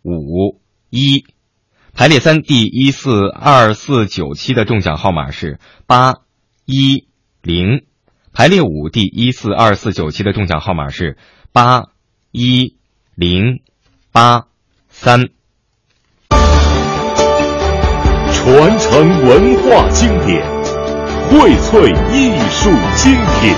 [0.02, 0.60] 五
[0.90, 1.24] 一。
[1.94, 6.14] 排列三第一四二四九期的中奖号码是八
[6.64, 7.06] 一
[7.43, 7.82] 零，
[8.32, 11.19] 排列五第一四二四九期的中奖号码是
[11.52, 11.90] 八
[12.31, 12.77] 一
[13.14, 13.60] 零
[14.10, 14.47] 八
[14.89, 15.28] 三。
[18.32, 20.43] 传承文化经典，
[21.28, 23.55] 荟萃艺术精品。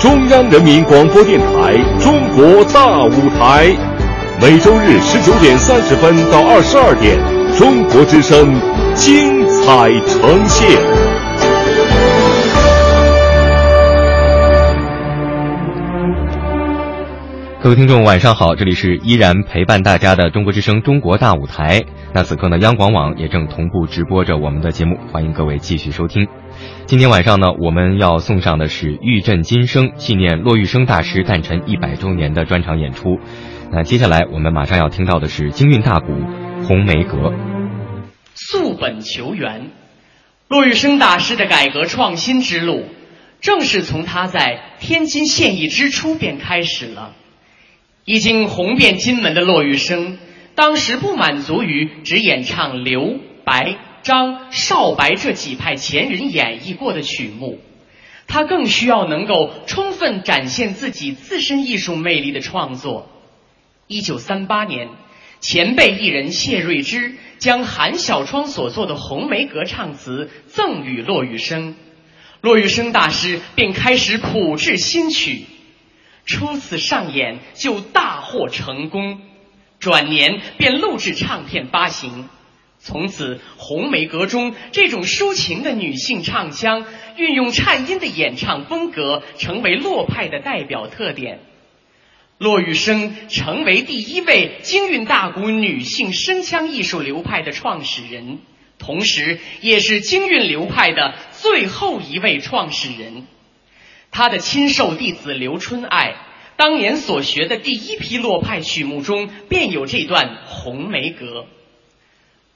[0.00, 3.68] 中央人民广播电台《中国大舞台》。
[4.40, 7.18] 每周日十九点三十分到二十二点，
[7.58, 8.58] 中国之声
[8.94, 10.80] 精彩呈现。
[17.62, 21.82] 各位听众，晚上好，这里是依然陪伴大家的中国之声中国大舞台。
[22.14, 26.26] 那此刻呢，央广网也正同步直播着我们的节目，欢迎各位继续收听。
[26.86, 33.18] 今天晚上呢，我们要送上的是玉振金声纪念骆玉笙大师诞辰一百周年的专场演出。
[33.72, 36.12] 那接下来我们马上要听到的是京韵大鼓
[36.66, 37.16] 《红梅阁》。
[38.34, 39.70] 溯本求源，
[40.48, 42.84] 骆玉笙大师的改革创新之路，
[43.40, 47.14] 正是从他在天津现役之初便开始了。
[48.04, 50.16] 已经红遍金门的骆玉笙，
[50.56, 57.60] 当时不满足于只演唱刘、白、张、少白这几派前人演绎过的曲目，
[58.26, 63.08] 他更需要能够充分展现自己自身艺术魅力的创作。
[63.92, 64.88] 一九三八年，
[65.40, 71.74] 前辈艺人谢瑞芝将韩小窗所作的《红梅阁》唱词赠予骆玉笙，
[72.40, 75.42] 骆玉笙大师便开始谱制新曲。
[76.24, 79.22] 初次上演就大获成功，
[79.80, 82.28] 转年便录制唱片发行。
[82.78, 86.86] 从此，《红梅阁》中这种抒情的女性唱腔，
[87.16, 91.40] 运用颤音的演唱风格，成为骆派的代表特点。
[92.40, 98.38] 骆玉笙成为第一位京韵大鼓女性声腔艺术流派的创始人，
[98.78, 103.26] 同时也是京韵流派的最后一位创始人。
[104.10, 106.16] 他的亲授弟子刘春爱，
[106.56, 111.40] 当年所学的第一批落派曲目中便有这段《红梅阁》。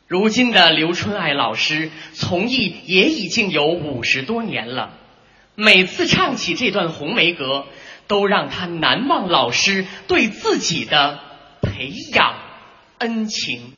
[0.09, 4.97] 如今的刘春爱老师从艺也已经有五十多年了，
[5.55, 7.59] 每次唱起这段《红梅阁》。
[8.07, 11.21] 都让他难忘老师对自己的
[11.63, 12.35] 培养
[12.99, 13.75] 恩情。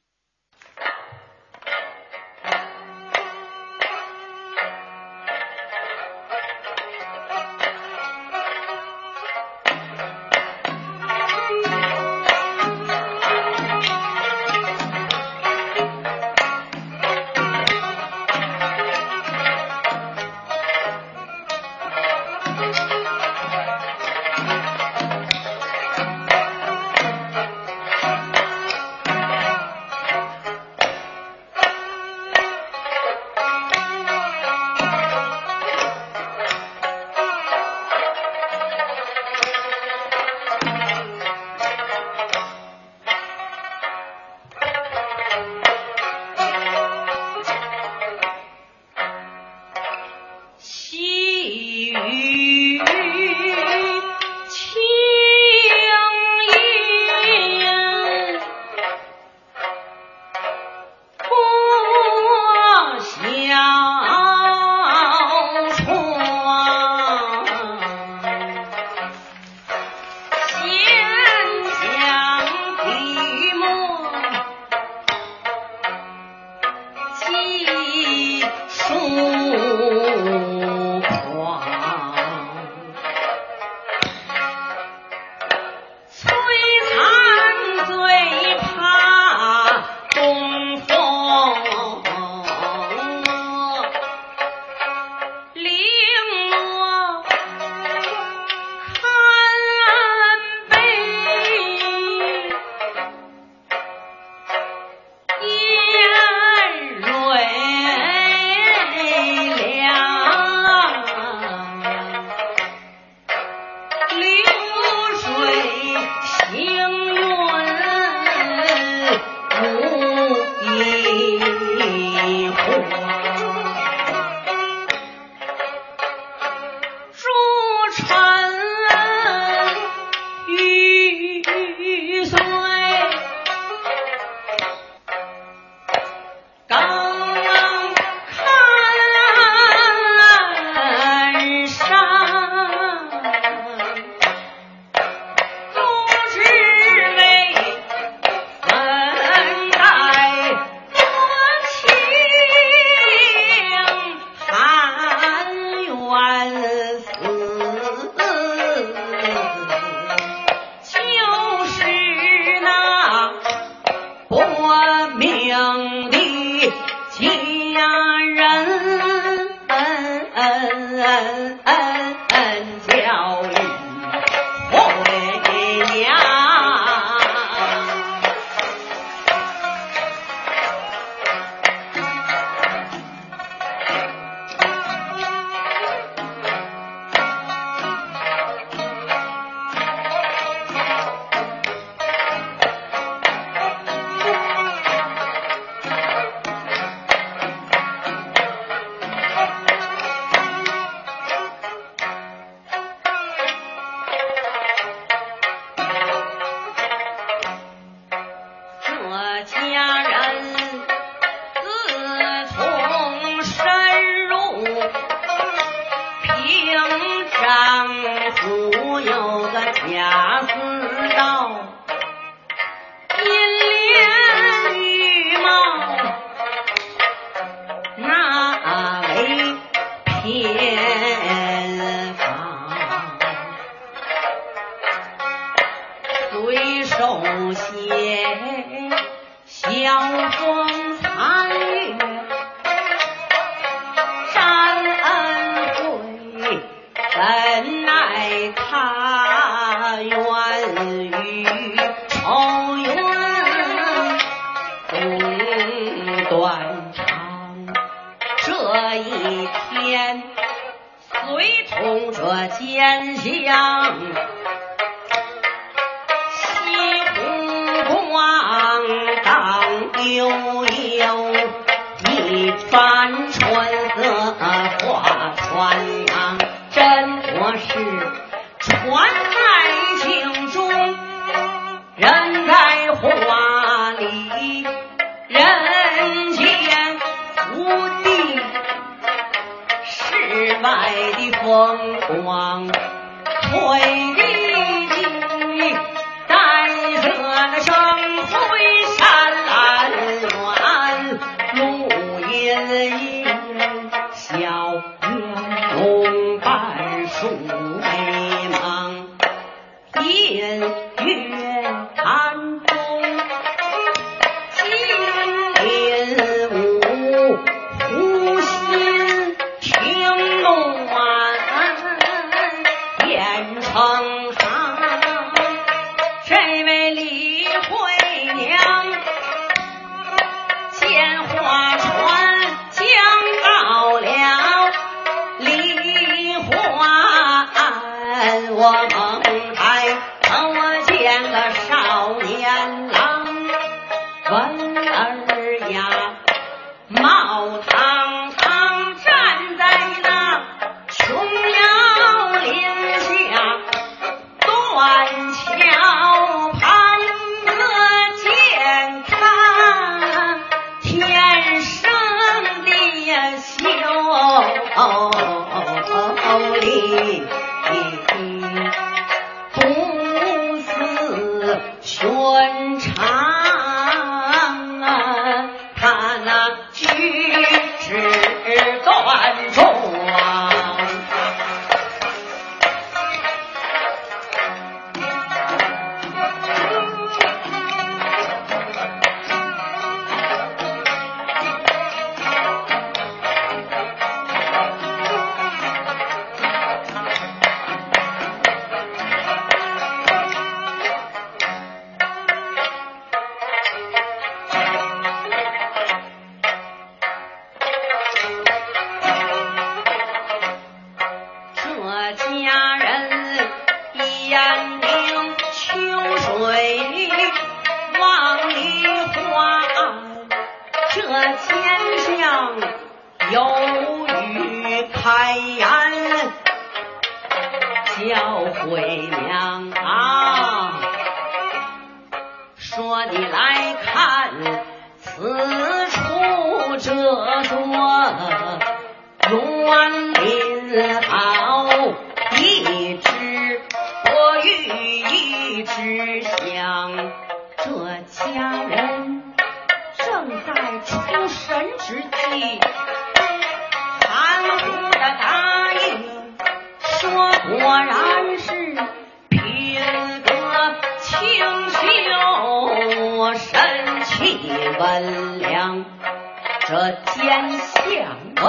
[466.91, 468.49] 见相公，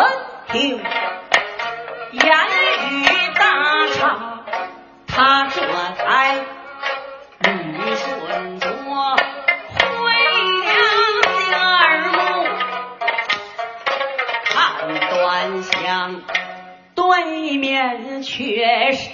[2.11, 2.22] 言
[2.91, 3.05] 语
[3.35, 3.41] 大
[3.93, 4.43] 差，
[5.07, 5.61] 他这
[5.95, 6.01] 才
[7.41, 7.45] 捋
[7.95, 9.85] 顺着回
[10.64, 10.68] 娘
[11.49, 11.80] 家耳
[12.11, 12.15] 目。
[14.45, 14.55] 看
[15.09, 16.22] 端详，
[16.95, 19.07] 对面却是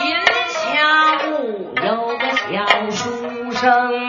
[0.00, 0.06] 银
[0.48, 0.54] 霞
[1.28, 2.44] 屋，有个小
[2.90, 4.05] 书生。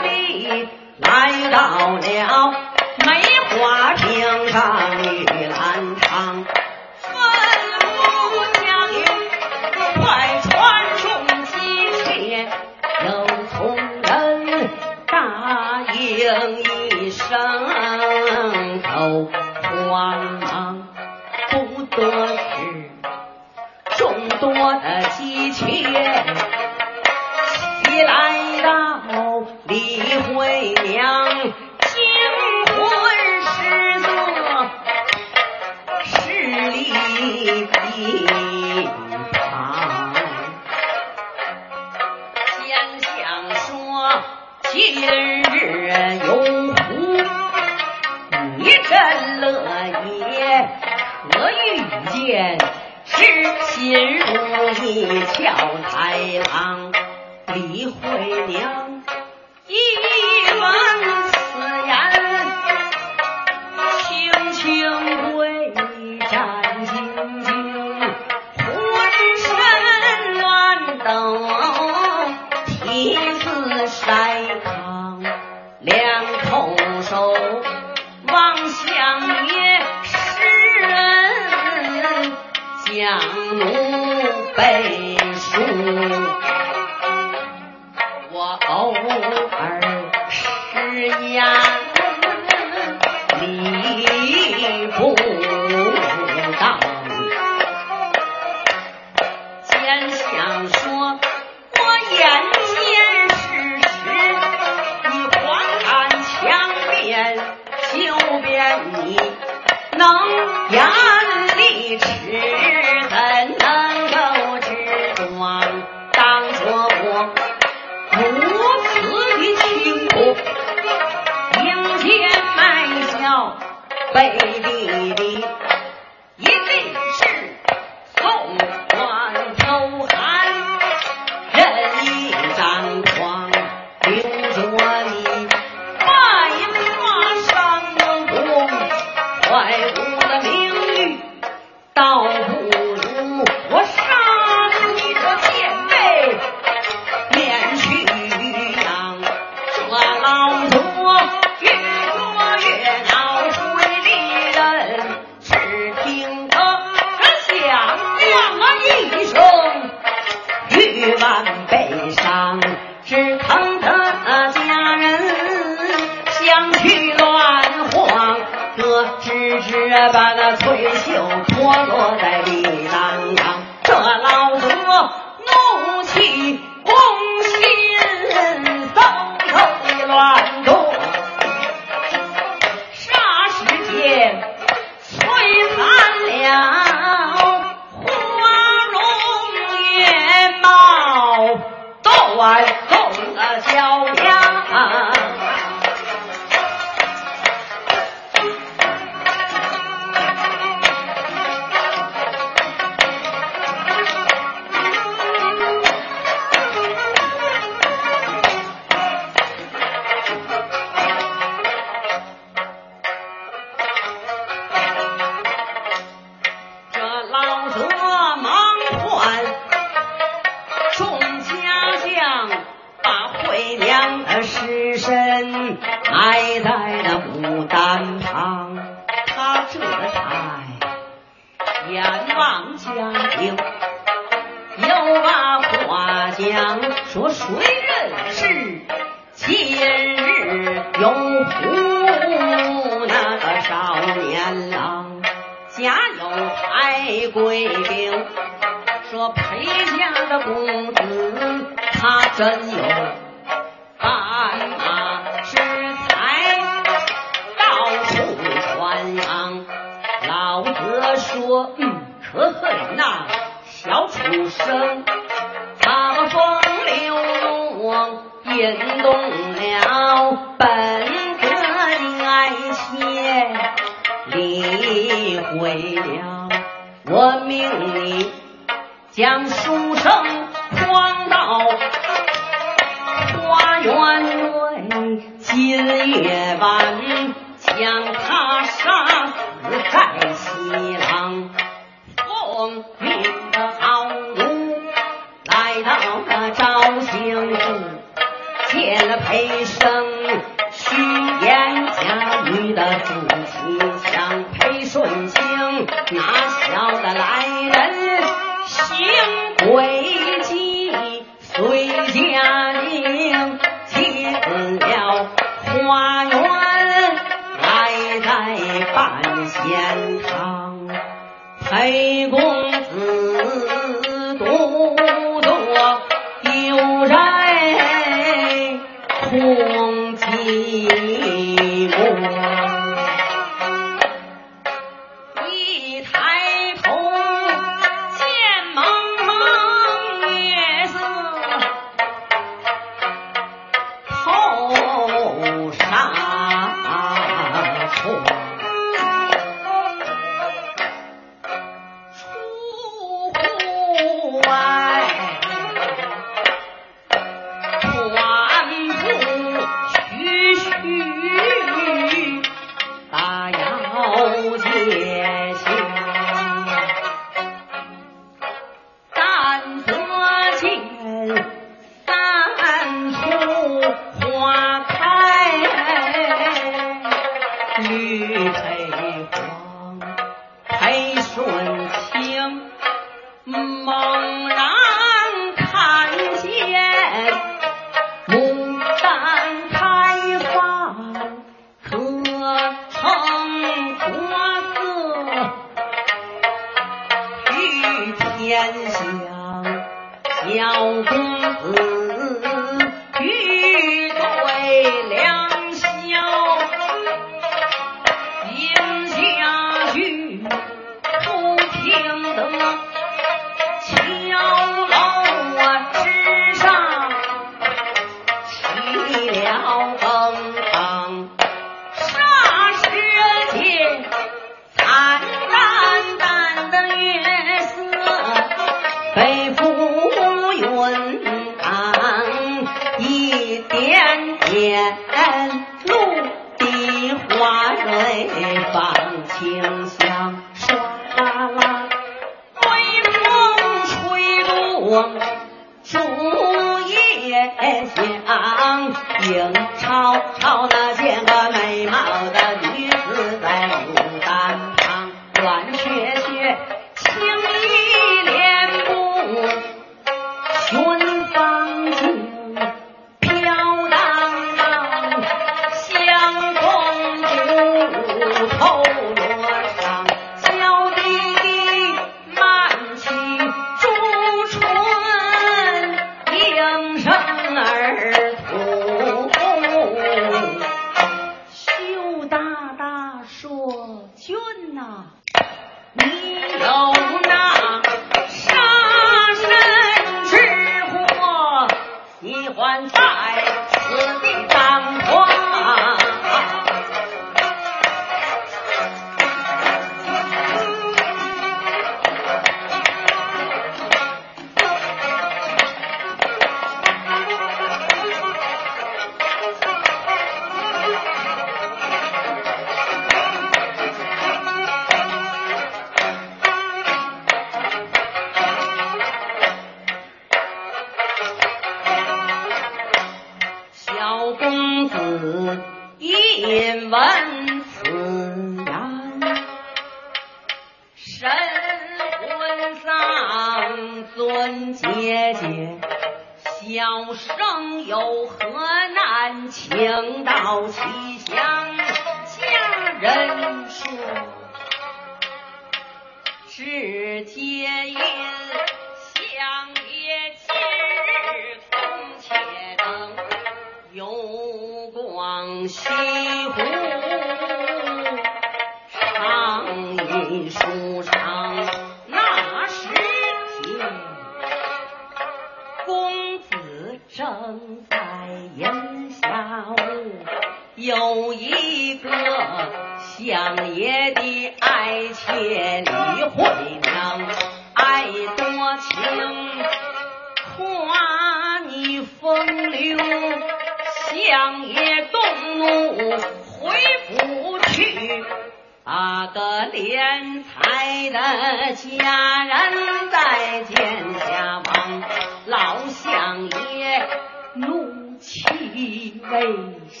[599.30, 599.46] 气未
[599.88, 600.00] 息，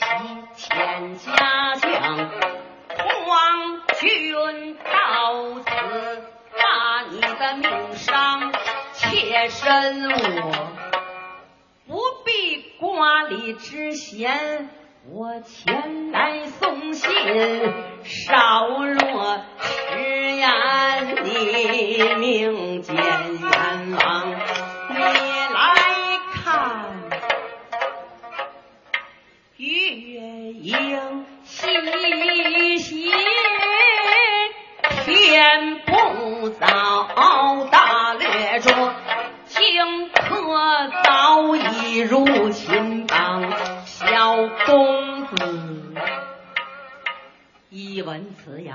[0.56, 2.16] 遣家将
[3.24, 3.30] 皇
[4.00, 5.70] 军到此，
[6.58, 8.52] 把你的命伤，
[8.92, 10.50] 妾身我。
[11.86, 12.30] 不必
[12.80, 14.68] 挂里之嫌，
[15.08, 17.10] 我前来送信，
[18.02, 24.29] 少若迟延，你命见阎王。
[35.12, 38.94] 天不早，大略着。
[39.46, 43.50] 荆轲早已入秦邦，
[43.84, 45.94] 小公子
[47.68, 48.74] 一闻此言，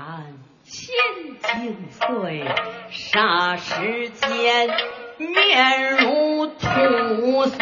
[0.64, 0.94] 心
[1.40, 2.44] 惊碎，
[2.92, 4.68] 霎时间
[5.16, 7.58] 面如土色，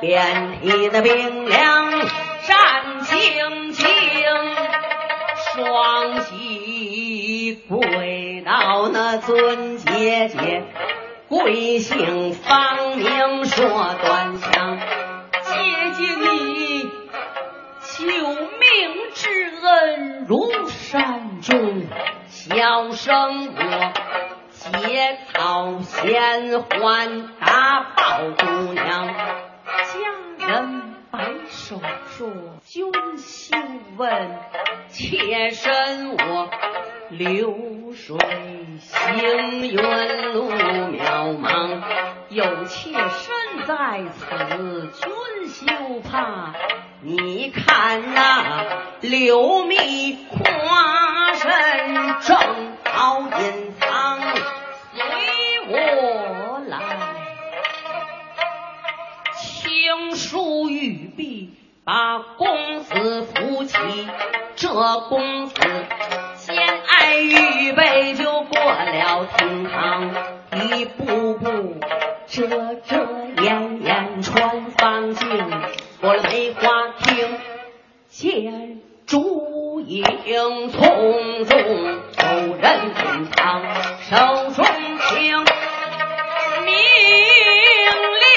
[0.00, 1.90] 遍体的冰凉，
[2.46, 3.86] 战兢兢，
[5.54, 6.79] 双膝
[7.54, 10.64] 跪到那尊姐姐。
[11.28, 13.68] 贵姓芳名说
[14.02, 14.78] 端详，
[15.42, 16.80] 姐姐你
[17.82, 19.28] 救命之
[19.64, 21.84] 恩如山中，
[22.26, 23.92] 小生我
[24.50, 32.28] 写草衔环大宝姑娘，家人白手说
[32.66, 33.56] ：“君休
[33.96, 34.36] 问，
[34.88, 36.50] 妾身我
[37.10, 38.16] 流水
[38.78, 41.82] 行远路渺茫，
[42.28, 44.26] 有妾身在此，
[44.92, 46.54] 君休怕。
[47.02, 48.64] 你看那
[49.00, 51.50] 流蜜跨身
[52.20, 52.38] 正
[52.84, 54.20] 好隐藏，
[54.94, 55.02] 随
[55.68, 56.78] 我来。
[59.34, 61.50] 青书玉璧，
[61.84, 63.76] 把公子扶起。
[64.56, 64.68] 这
[65.08, 65.54] 公子
[66.52, 70.10] 先爱预备，就过了厅堂，
[70.52, 71.76] 一步步
[72.26, 72.46] 遮
[72.86, 73.06] 遮
[73.42, 75.28] 掩掩穿房镜，
[76.00, 77.38] 过了梅花厅，
[78.08, 83.62] 见烛影从中有人进堂，
[84.08, 84.16] 手
[84.50, 84.64] 中
[85.08, 85.44] 请
[86.64, 86.74] 明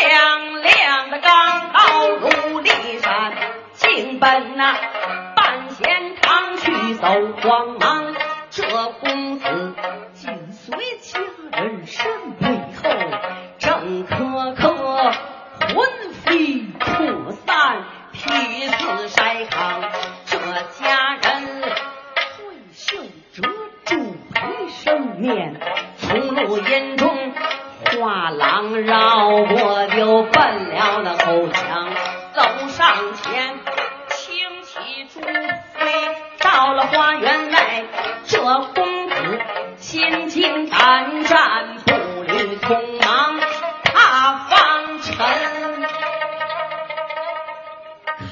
[0.07, 1.79] 亮亮的钢刀
[2.09, 2.69] 如利
[3.01, 3.33] 闪，
[3.73, 4.73] 进奔那
[5.35, 7.07] 半仙堂去走
[7.41, 8.13] 光芒。
[8.49, 8.63] 这
[9.01, 9.73] 公子
[10.13, 11.19] 紧随家
[11.59, 12.47] 人身背
[12.83, 12.89] 后，
[13.57, 15.11] 正磕磕
[15.73, 18.29] 魂飞魄散，劈
[18.67, 19.89] 死筛糠。
[20.27, 21.61] 这家人
[22.37, 22.97] 挥袖
[23.31, 23.41] 遮
[23.85, 25.59] 住陪生面，
[25.97, 27.33] 从路烟中
[27.85, 31.89] 画廊绕过，就奔了那后墙，
[32.35, 33.57] 走上前，
[34.09, 36.22] 轻骑朱飞，
[36.53, 37.83] 到了花园外，
[38.25, 38.39] 这
[38.75, 39.41] 公子
[39.77, 41.93] 心惊胆战，步
[42.27, 43.39] 履匆忙，
[43.83, 45.15] 踏方尘。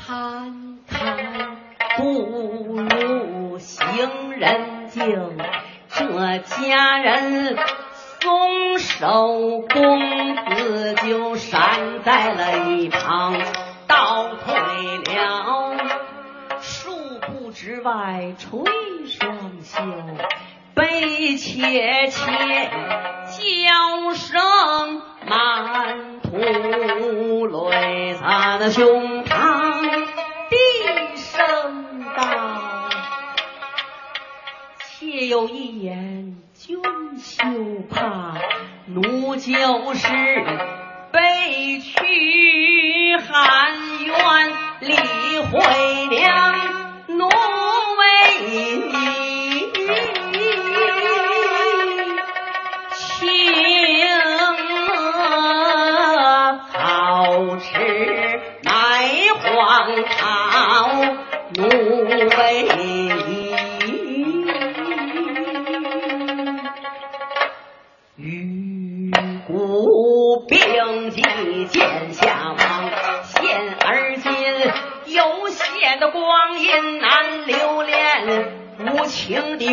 [0.06, 1.58] 看看
[1.98, 5.38] 不如行人径，
[5.90, 7.58] 这家人
[8.20, 13.36] 松手，公子就闪在了一旁，
[13.88, 15.44] 倒退了
[17.54, 18.64] 之外，垂
[19.06, 19.82] 双袖，
[20.74, 22.72] 悲切切
[23.28, 26.38] 叫声满途
[27.48, 30.06] 泪洒那胸膛，
[30.50, 30.56] 低
[31.16, 32.24] 声道
[35.00, 36.82] ：“妾有一言，君
[37.18, 37.44] 休
[37.90, 38.38] 怕，
[38.88, 40.08] 奴就是
[41.12, 43.76] 被去含
[44.06, 44.16] 冤
[44.80, 44.96] 李
[45.40, 45.60] 慧
[46.10, 46.91] 娘，
[47.22, 47.28] 奴
[48.00, 48.04] 为
[48.50, 49.72] 你
[52.94, 52.98] 情
[56.74, 57.62] 好吃
[58.64, 58.72] 乃
[59.40, 59.46] 荒
[60.06, 60.26] 草，
[61.58, 61.60] 奴
[62.38, 62.40] 为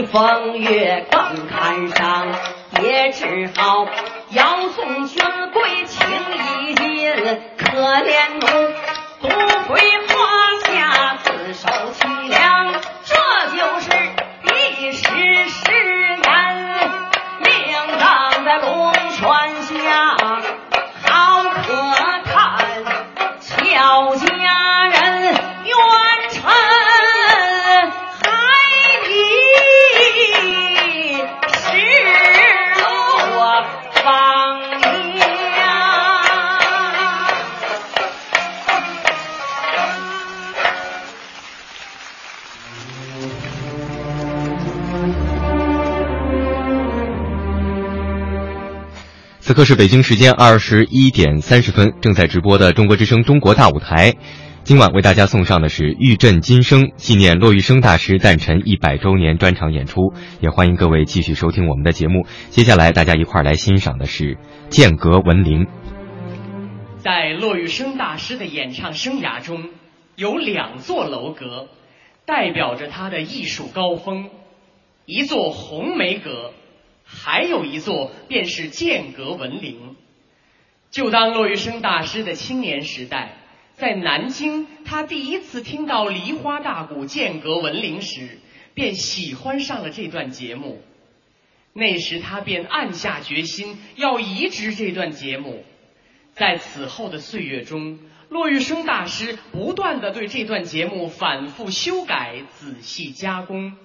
[0.07, 2.18] 风月更堪伤，
[49.59, 54.13] 刻是北京时间二十一点三十分，正在直播的中国之声《中国大舞台》，
[54.63, 62.25] 今晚为大家送上的是《玉振今生》纪念骆玉笙大师诞辰一百周年专场演出，也欢迎各位继续收听我们的节目。
[62.51, 64.37] 接下来大家一块儿来欣赏的是
[64.69, 65.65] 《剑阁闻铃》。
[66.99, 69.71] 在骆玉笙大师的演唱生涯中，
[70.15, 71.67] 有两座楼阁，
[72.25, 74.31] 代表着他的艺术高峰，
[75.05, 76.53] 一座红梅阁，
[77.11, 79.97] 还有一座便是剑阁闻铃。
[80.91, 83.37] 就当骆玉笙大师的青年时代，
[83.75, 88.39] 在南京，他第一次听到梨花大鼓剑阁闻铃时，
[88.75, 90.83] 便喜欢上了这段节目。
[91.73, 95.65] 那时他便暗下决心要移植这段节目。
[96.35, 97.99] 在此后的岁月中，
[98.29, 103.77] 骆玉笙大师不断的对这段节目反复修改、仔细加工，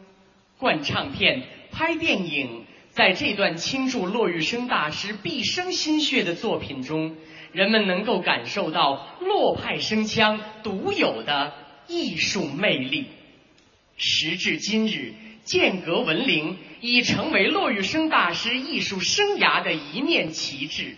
[0.57, 2.62] 灌唱片、拍电影，
[2.93, 7.15] 在这段倾注骆玉笙大师毕生心血的作品中，
[7.51, 11.55] 人们能够感受到骆派声腔独有的
[11.87, 13.07] 艺术魅力。
[13.97, 20.95] 时至今日，剑阁文铃已成为骆玉笙大师艺术生涯的一面旗帜。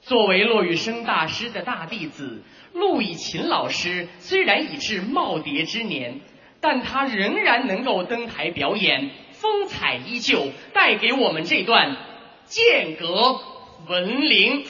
[0.00, 2.42] 作为骆玉笙大师的大弟子，
[2.72, 6.18] 陆以琴老师虽然已至耄耋之年，
[6.60, 9.10] 但他仍然能够登台表演，
[9.42, 11.96] 风采依旧，带给我们这段
[12.46, 13.40] 剑阁
[13.88, 14.64] 文铃。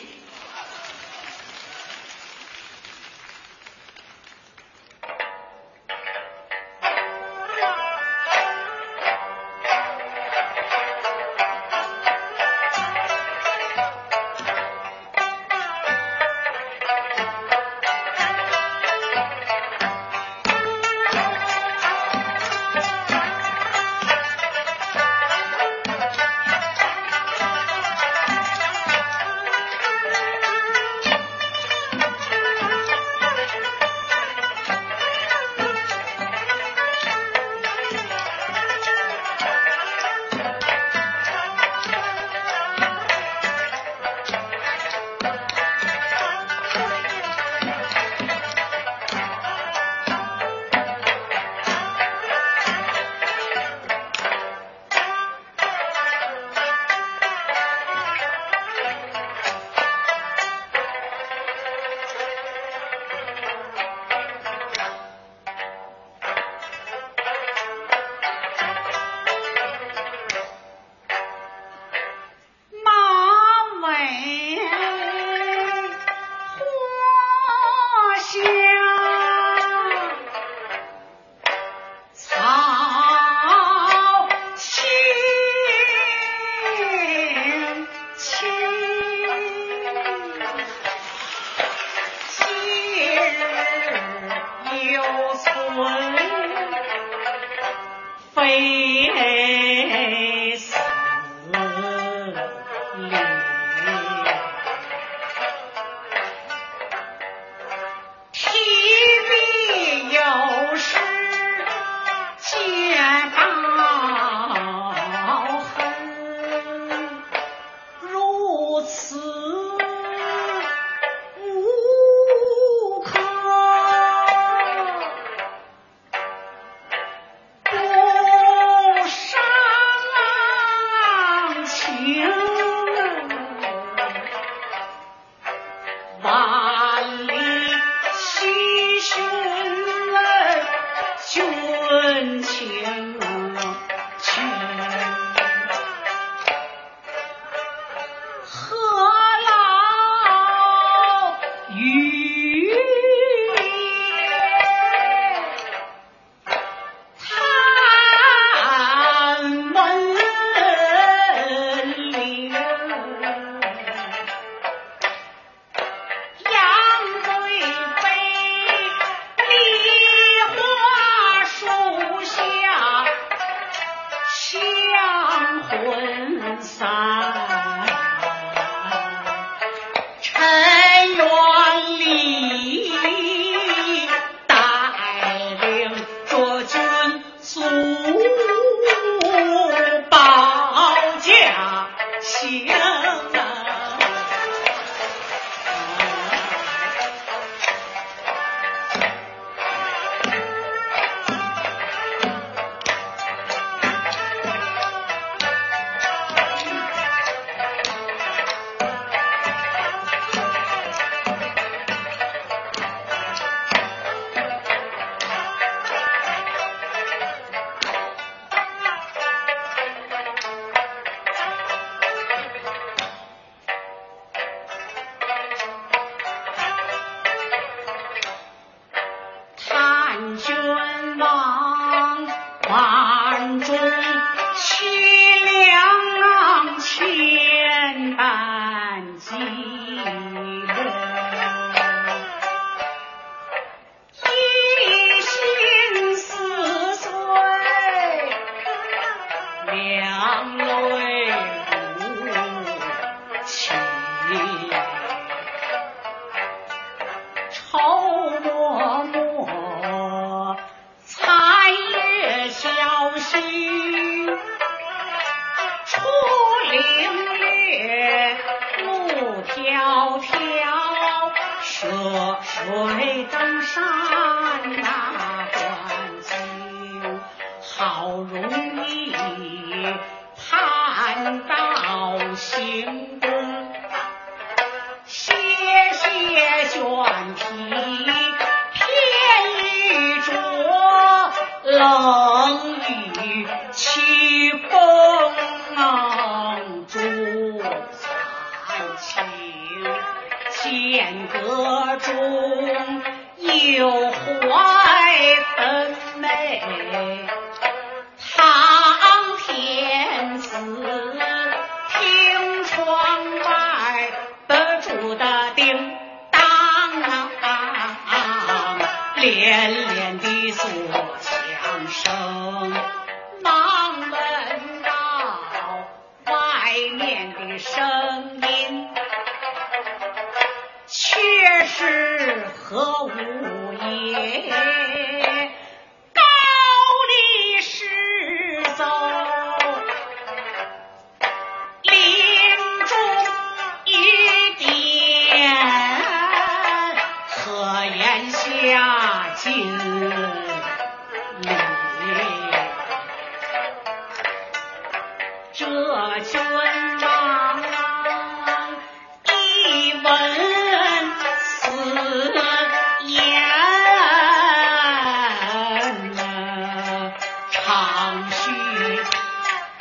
[367.72, 368.52] 长吁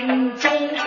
[0.09, 0.35] 心
[0.75, 0.78] 中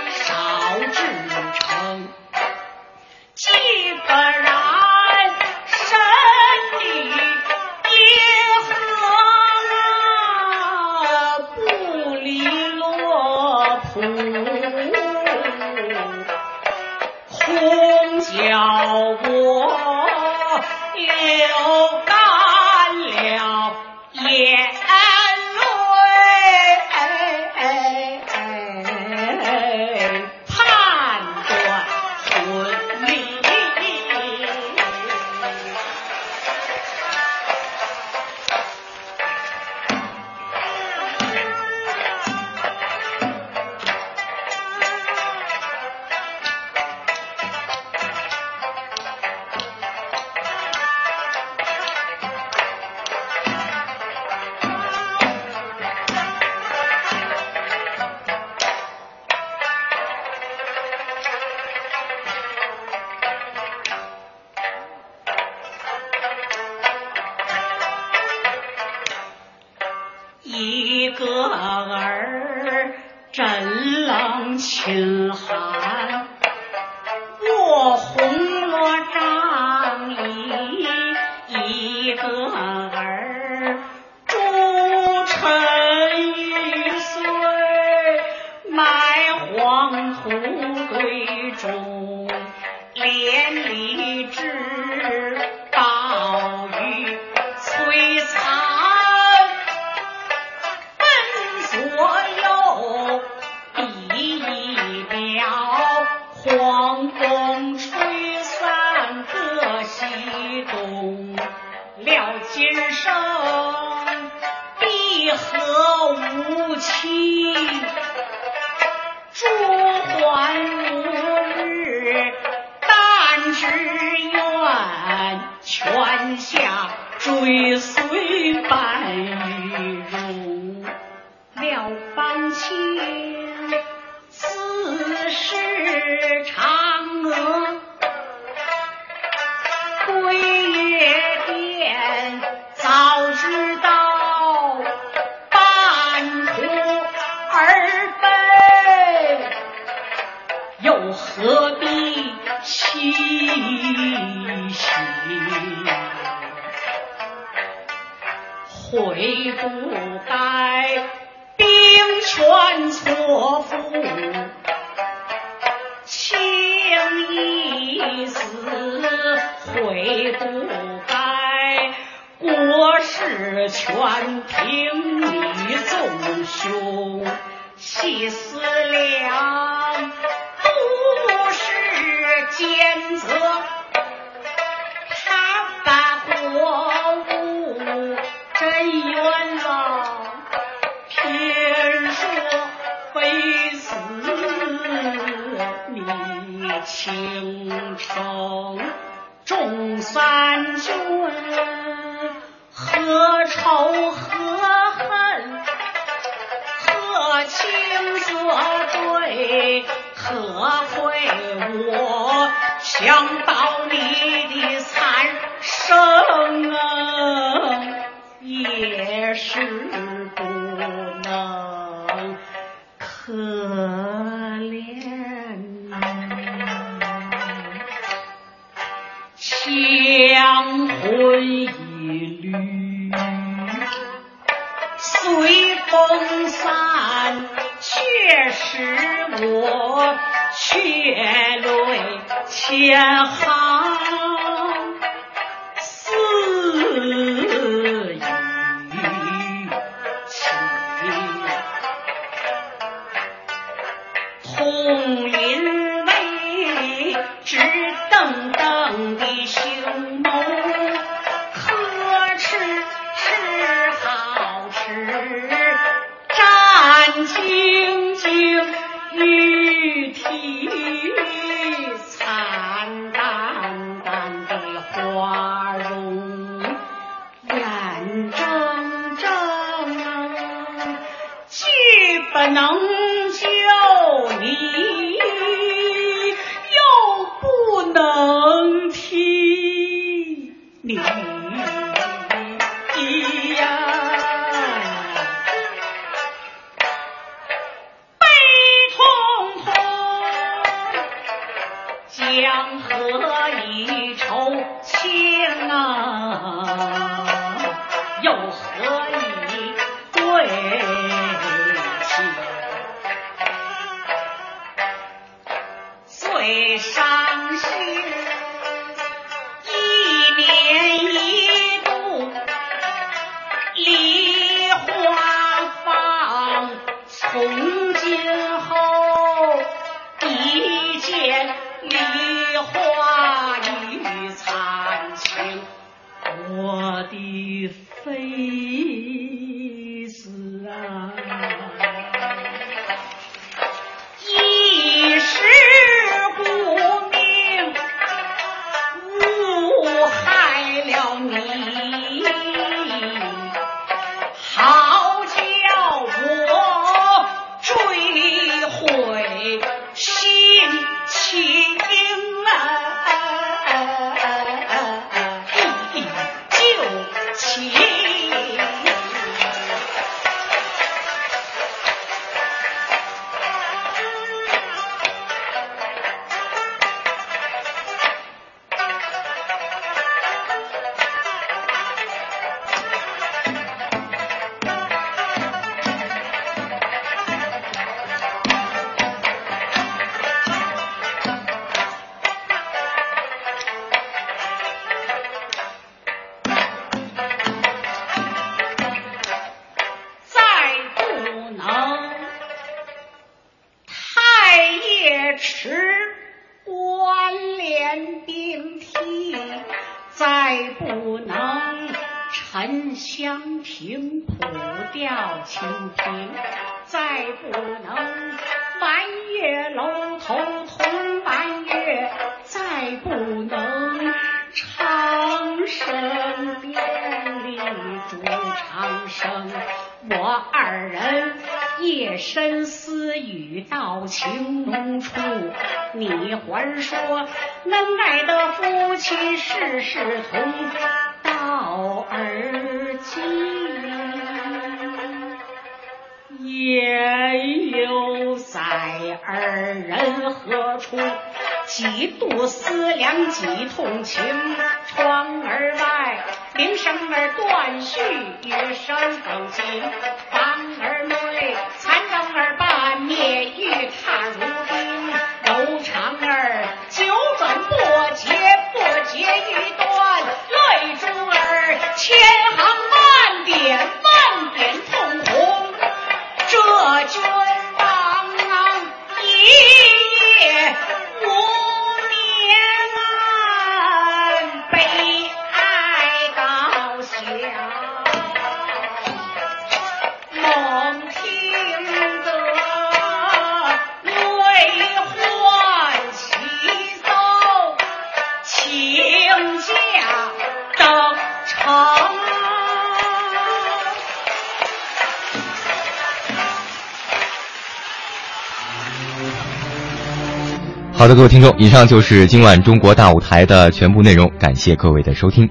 [511.13, 515.49] 各位听众以上就是今晚中国大舞台的全部内容感谢各位的收听。